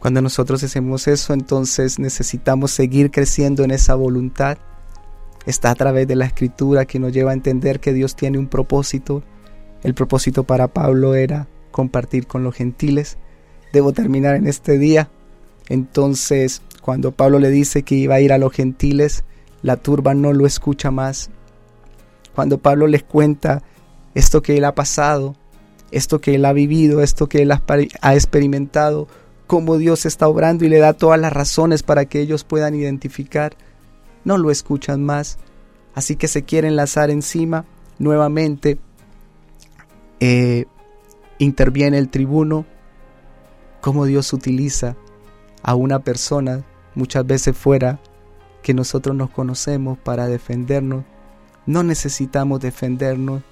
Cuando 0.00 0.22
nosotros 0.22 0.62
hacemos 0.62 1.06
eso, 1.08 1.34
entonces 1.34 1.98
necesitamos 1.98 2.70
seguir 2.70 3.10
creciendo 3.10 3.64
en 3.64 3.70
esa 3.70 3.94
voluntad. 3.94 4.58
Está 5.46 5.70
a 5.70 5.74
través 5.74 6.08
de 6.08 6.16
la 6.16 6.24
escritura 6.24 6.86
que 6.86 6.98
nos 6.98 7.12
lleva 7.12 7.30
a 7.30 7.34
entender 7.34 7.80
que 7.80 7.92
Dios 7.92 8.16
tiene 8.16 8.38
un 8.38 8.48
propósito. 8.48 9.22
El 9.82 9.94
propósito 9.94 10.44
para 10.44 10.68
Pablo 10.68 11.14
era 11.14 11.48
compartir 11.70 12.26
con 12.26 12.42
los 12.42 12.54
gentiles. 12.54 13.18
Debo 13.72 13.92
terminar 13.92 14.36
en 14.36 14.46
este 14.46 14.78
día 14.78 15.10
entonces, 15.70 16.62
cuando 16.82 17.12
Pablo 17.12 17.38
le 17.38 17.48
dice 17.48 17.84
que 17.84 17.94
iba 17.94 18.16
a 18.16 18.20
ir 18.20 18.32
a 18.32 18.38
los 18.38 18.52
gentiles, 18.52 19.22
la 19.62 19.76
turba 19.76 20.14
no 20.14 20.32
lo 20.32 20.44
escucha 20.44 20.90
más. 20.90 21.30
Cuando 22.34 22.58
Pablo 22.58 22.88
les 22.88 23.04
cuenta 23.04 23.62
esto 24.16 24.42
que 24.42 24.56
él 24.56 24.64
ha 24.64 24.74
pasado, 24.74 25.36
esto 25.92 26.20
que 26.20 26.34
él 26.34 26.44
ha 26.44 26.52
vivido, 26.52 27.02
esto 27.02 27.28
que 27.28 27.42
él 27.42 27.52
ha 27.52 28.14
experimentado, 28.14 29.06
cómo 29.46 29.78
Dios 29.78 30.06
está 30.06 30.26
obrando 30.26 30.64
y 30.64 30.68
le 30.68 30.78
da 30.78 30.92
todas 30.92 31.20
las 31.20 31.32
razones 31.32 31.84
para 31.84 32.04
que 32.04 32.20
ellos 32.20 32.42
puedan 32.42 32.74
identificar, 32.74 33.54
no 34.24 34.38
lo 34.38 34.50
escuchan 34.50 35.04
más. 35.04 35.38
Así 35.94 36.16
que 36.16 36.26
se 36.26 36.42
quieren 36.42 36.74
lanzar 36.74 37.10
encima 37.10 37.64
nuevamente. 38.00 38.78
Eh, 40.18 40.64
interviene 41.38 41.98
el 41.98 42.08
tribuno, 42.08 42.66
cómo 43.80 44.04
Dios 44.04 44.32
utiliza 44.32 44.96
a 45.62 45.74
una 45.74 46.00
persona, 46.00 46.64
muchas 46.94 47.26
veces 47.26 47.56
fuera, 47.56 48.00
que 48.62 48.74
nosotros 48.74 49.16
nos 49.16 49.30
conocemos 49.30 49.98
para 49.98 50.26
defendernos. 50.26 51.04
No 51.66 51.82
necesitamos 51.82 52.60
defendernos. 52.60 53.42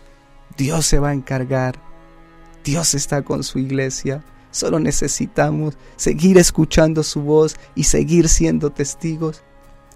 Dios 0.57 0.87
se 0.87 0.99
va 0.99 1.11
a 1.11 1.15
encargar. 1.15 1.77
Dios 2.65 2.95
está 2.95 3.23
con 3.23 3.43
su 3.43 3.59
iglesia. 3.59 4.23
Solo 4.51 4.81
necesitamos 4.81 5.77
seguir 5.97 6.39
escuchando 6.39 7.03
su 7.03 7.23
voz 7.23 7.57
y 7.75 7.85
seguir 7.85 8.29
siendo 8.29 8.71
testigos. 8.71 9.43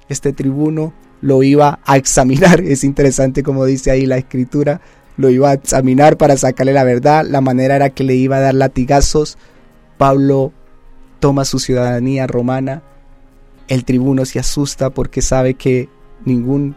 Este 0.09 0.33
tribuno 0.33 0.93
lo 1.21 1.43
iba 1.43 1.81
a 1.85 1.97
examinar. 1.97 2.61
Es 2.65 2.85
interesante 2.85 3.43
como 3.43 3.65
dice 3.65 3.91
ahí 3.91 4.07
la 4.07 4.19
escritura. 4.19 4.81
Lo 5.17 5.31
iba 5.31 5.51
a 5.51 5.55
examinar 5.55 6.17
para 6.17 6.37
sacarle 6.37 6.73
la 6.73 6.85
verdad. 6.85 7.25
La 7.27 7.41
manera 7.41 7.77
era 7.77 7.91
que 7.91 8.05
le 8.05 8.15
iba 8.15 8.37
a 8.37 8.41
dar 8.41 8.55
latigazos. 8.55 9.39
Pablo 9.99 10.53
toma 11.23 11.45
su 11.45 11.61
ciudadanía 11.61 12.27
romana, 12.27 12.83
el 13.69 13.85
tribuno 13.85 14.25
se 14.25 14.41
asusta 14.41 14.91
porque 14.91 15.23
sabe 15.23 15.55
que 15.55 15.89
ningún 16.25 16.75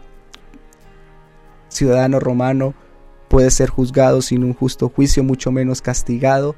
ciudadano 1.68 2.20
romano 2.20 2.72
puede 3.26 3.50
ser 3.50 3.70
juzgado 3.70 4.22
sin 4.22 4.44
un 4.44 4.54
justo 4.54 4.88
juicio, 4.88 5.24
mucho 5.24 5.50
menos 5.50 5.82
castigado, 5.82 6.54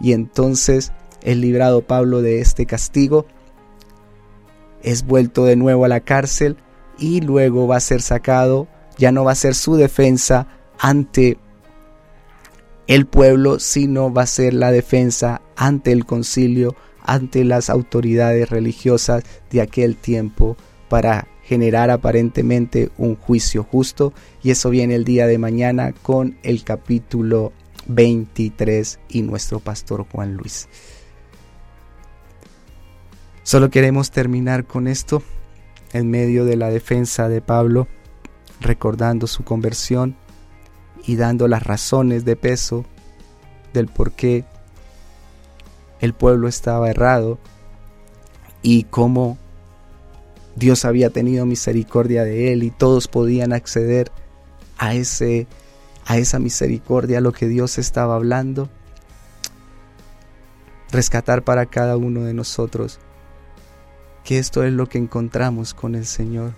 y 0.00 0.12
entonces 0.12 0.92
es 1.22 1.36
librado 1.36 1.82
Pablo 1.82 2.22
de 2.22 2.40
este 2.40 2.66
castigo, 2.66 3.26
es 4.84 5.04
vuelto 5.04 5.44
de 5.44 5.56
nuevo 5.56 5.86
a 5.86 5.88
la 5.88 5.98
cárcel 5.98 6.56
y 7.00 7.20
luego 7.20 7.66
va 7.66 7.78
a 7.78 7.80
ser 7.80 8.00
sacado, 8.00 8.68
ya 8.96 9.10
no 9.10 9.24
va 9.24 9.32
a 9.32 9.34
ser 9.34 9.56
su 9.56 9.74
defensa 9.74 10.46
ante 10.78 11.36
el 12.86 13.06
pueblo, 13.06 13.58
sino 13.58 14.14
va 14.14 14.22
a 14.22 14.26
ser 14.26 14.54
la 14.54 14.70
defensa 14.70 15.42
ante 15.56 15.90
el 15.90 16.06
concilio, 16.06 16.76
ante 17.04 17.44
las 17.44 17.70
autoridades 17.70 18.50
religiosas 18.50 19.22
de 19.50 19.60
aquel 19.60 19.96
tiempo 19.96 20.56
para 20.88 21.28
generar 21.42 21.90
aparentemente 21.90 22.90
un 22.96 23.16
juicio 23.16 23.62
justo 23.62 24.12
y 24.42 24.50
eso 24.50 24.70
viene 24.70 24.94
el 24.94 25.04
día 25.04 25.26
de 25.26 25.38
mañana 25.38 25.92
con 25.92 26.38
el 26.42 26.64
capítulo 26.64 27.52
23 27.86 28.98
y 29.10 29.22
nuestro 29.22 29.60
pastor 29.60 30.06
Juan 30.10 30.34
Luis. 30.34 30.68
Solo 33.42 33.68
queremos 33.68 34.10
terminar 34.10 34.64
con 34.64 34.88
esto 34.88 35.22
en 35.92 36.10
medio 36.10 36.46
de 36.46 36.56
la 36.56 36.70
defensa 36.70 37.28
de 37.28 37.42
Pablo, 37.42 37.86
recordando 38.60 39.26
su 39.26 39.44
conversión 39.44 40.16
y 41.06 41.16
dando 41.16 41.46
las 41.46 41.62
razones 41.62 42.24
de 42.24 42.36
peso 42.36 42.86
del 43.74 43.88
por 43.88 44.12
qué 44.12 44.44
el 46.00 46.14
pueblo 46.14 46.48
estaba 46.48 46.90
errado 46.90 47.38
y 48.62 48.84
cómo 48.84 49.38
Dios 50.56 50.84
había 50.84 51.10
tenido 51.10 51.46
misericordia 51.46 52.24
de 52.24 52.52
él 52.52 52.62
y 52.62 52.70
todos 52.70 53.08
podían 53.08 53.52
acceder 53.52 54.10
a 54.78 54.94
ese 54.94 55.46
a 56.06 56.18
esa 56.18 56.38
misericordia, 56.38 57.18
a 57.18 57.20
lo 57.22 57.32
que 57.32 57.48
Dios 57.48 57.78
estaba 57.78 58.14
hablando. 58.14 58.68
Rescatar 60.92 61.42
para 61.42 61.66
cada 61.66 61.96
uno 61.96 62.22
de 62.24 62.34
nosotros 62.34 63.00
que 64.22 64.38
esto 64.38 64.64
es 64.64 64.72
lo 64.72 64.88
que 64.88 64.98
encontramos 64.98 65.74
con 65.74 65.94
el 65.94 66.06
Señor, 66.06 66.52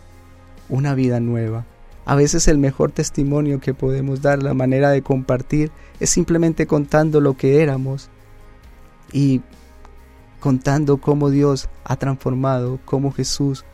una 0.69 0.95
vida 0.95 1.21
nueva. 1.21 1.65
A 2.05 2.15
veces 2.15 2.47
el 2.47 2.59
mejor 2.59 2.93
testimonio 2.93 3.59
que 3.61 3.75
podemos 3.75 4.23
dar, 4.23 4.43
la 4.43 4.55
manera 4.55 4.91
de 4.91 5.03
compartir, 5.03 5.73
es 5.99 6.11
simplemente 6.11 6.67
contando 6.67 7.21
lo 7.21 7.37
que 7.37 7.63
éramos 7.63 8.09
y 9.13 9.43
contando 10.41 10.99
cómo 10.99 11.31
Dios 11.31 11.69
ha 11.85 11.97
transformado, 11.97 12.79
cómo 12.85 13.13
Jesús 13.13 13.65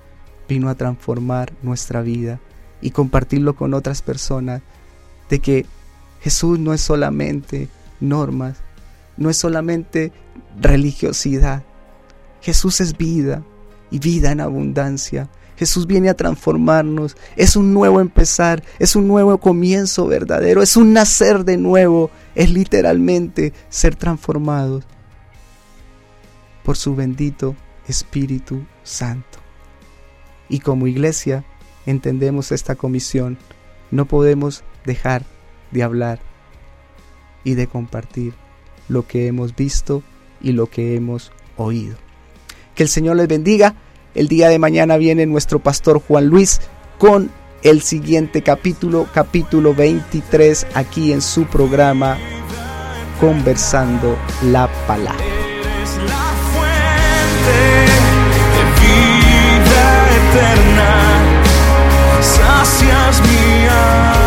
vino 0.49 0.69
a 0.69 0.75
transformar 0.75 1.53
nuestra 1.63 2.03
vida 2.03 2.41
y 2.81 2.91
compartirlo 2.91 3.55
con 3.55 3.75
otras 3.75 4.03
personas 4.03 4.63
de 5.29 5.39
que 5.41 5.67
Jesús 6.21 6.59
no 6.59 6.73
es 6.73 6.81
solamente 6.81 7.69
normas, 8.01 8.59
no 9.17 9.31
es 9.31 9.37
solamente 9.37 10.13
religiosidad. 10.61 11.63
Jesús 12.41 12.81
es 12.81 12.97
vida, 12.97 13.43
y 13.93 13.99
vida 13.99 14.33
en 14.33 14.41
abundancia. 14.41 15.29
Jesús 15.57 15.87
viene 15.87 16.09
a 16.09 16.15
transformarnos, 16.15 17.17
es 17.37 17.55
un 17.55 17.73
nuevo 17.73 18.01
empezar, 18.01 18.65
es 18.81 18.97
un 18.97 19.07
nuevo 19.07 19.39
comienzo 19.39 20.07
verdadero, 20.07 20.63
es 20.63 20.77
un 20.77 20.93
nacer 20.93 21.45
de 21.45 21.57
nuevo, 21.59 22.11
es 22.35 22.51
literalmente 22.51 23.53
ser 23.69 23.95
transformados 23.95 24.85
por 26.65 26.77
su 26.77 26.95
bendito 26.95 27.57
Espíritu 27.89 28.65
Santo. 28.83 29.39
Y 30.49 30.61
como 30.61 30.87
iglesia 30.87 31.45
entendemos 31.87 32.53
esta 32.53 32.75
comisión, 32.75 33.39
no 33.91 34.07
podemos 34.07 34.65
dejar 34.85 35.25
de 35.71 35.83
hablar 35.83 36.21
y 37.45 37.55
de 37.55 37.67
compartir 37.67 38.35
lo 38.89 39.07
que 39.07 39.27
hemos 39.27 39.57
visto 39.57 40.03
y 40.41 40.53
lo 40.53 40.69
que 40.69 40.97
hemos 40.97 41.33
oído. 41.57 41.97
Que 42.75 42.83
el 42.85 42.89
Señor 42.89 43.17
les 43.17 43.29
bendiga. 43.29 43.75
El 44.15 44.29
día 44.29 44.49
de 44.49 44.59
mañana 44.59 44.97
viene 44.97 45.25
nuestro 45.27 45.59
pastor 45.59 46.01
Juan 46.01 46.27
Luis 46.27 46.61
con 46.99 47.31
el 47.63 47.81
siguiente 47.81 48.43
capítulo, 48.43 49.07
capítulo 49.15 49.75
23, 49.75 50.67
aquí 50.75 51.13
en 51.13 51.23
su 51.23 51.45
programa 51.47 52.19
Conversando 53.21 54.19
la 54.43 54.69
Palabra. 54.87 55.42
De 57.45 58.63
vida 58.81 59.85
eterna, 60.21 60.93
sacias 62.21 63.21
mías. 63.23 64.22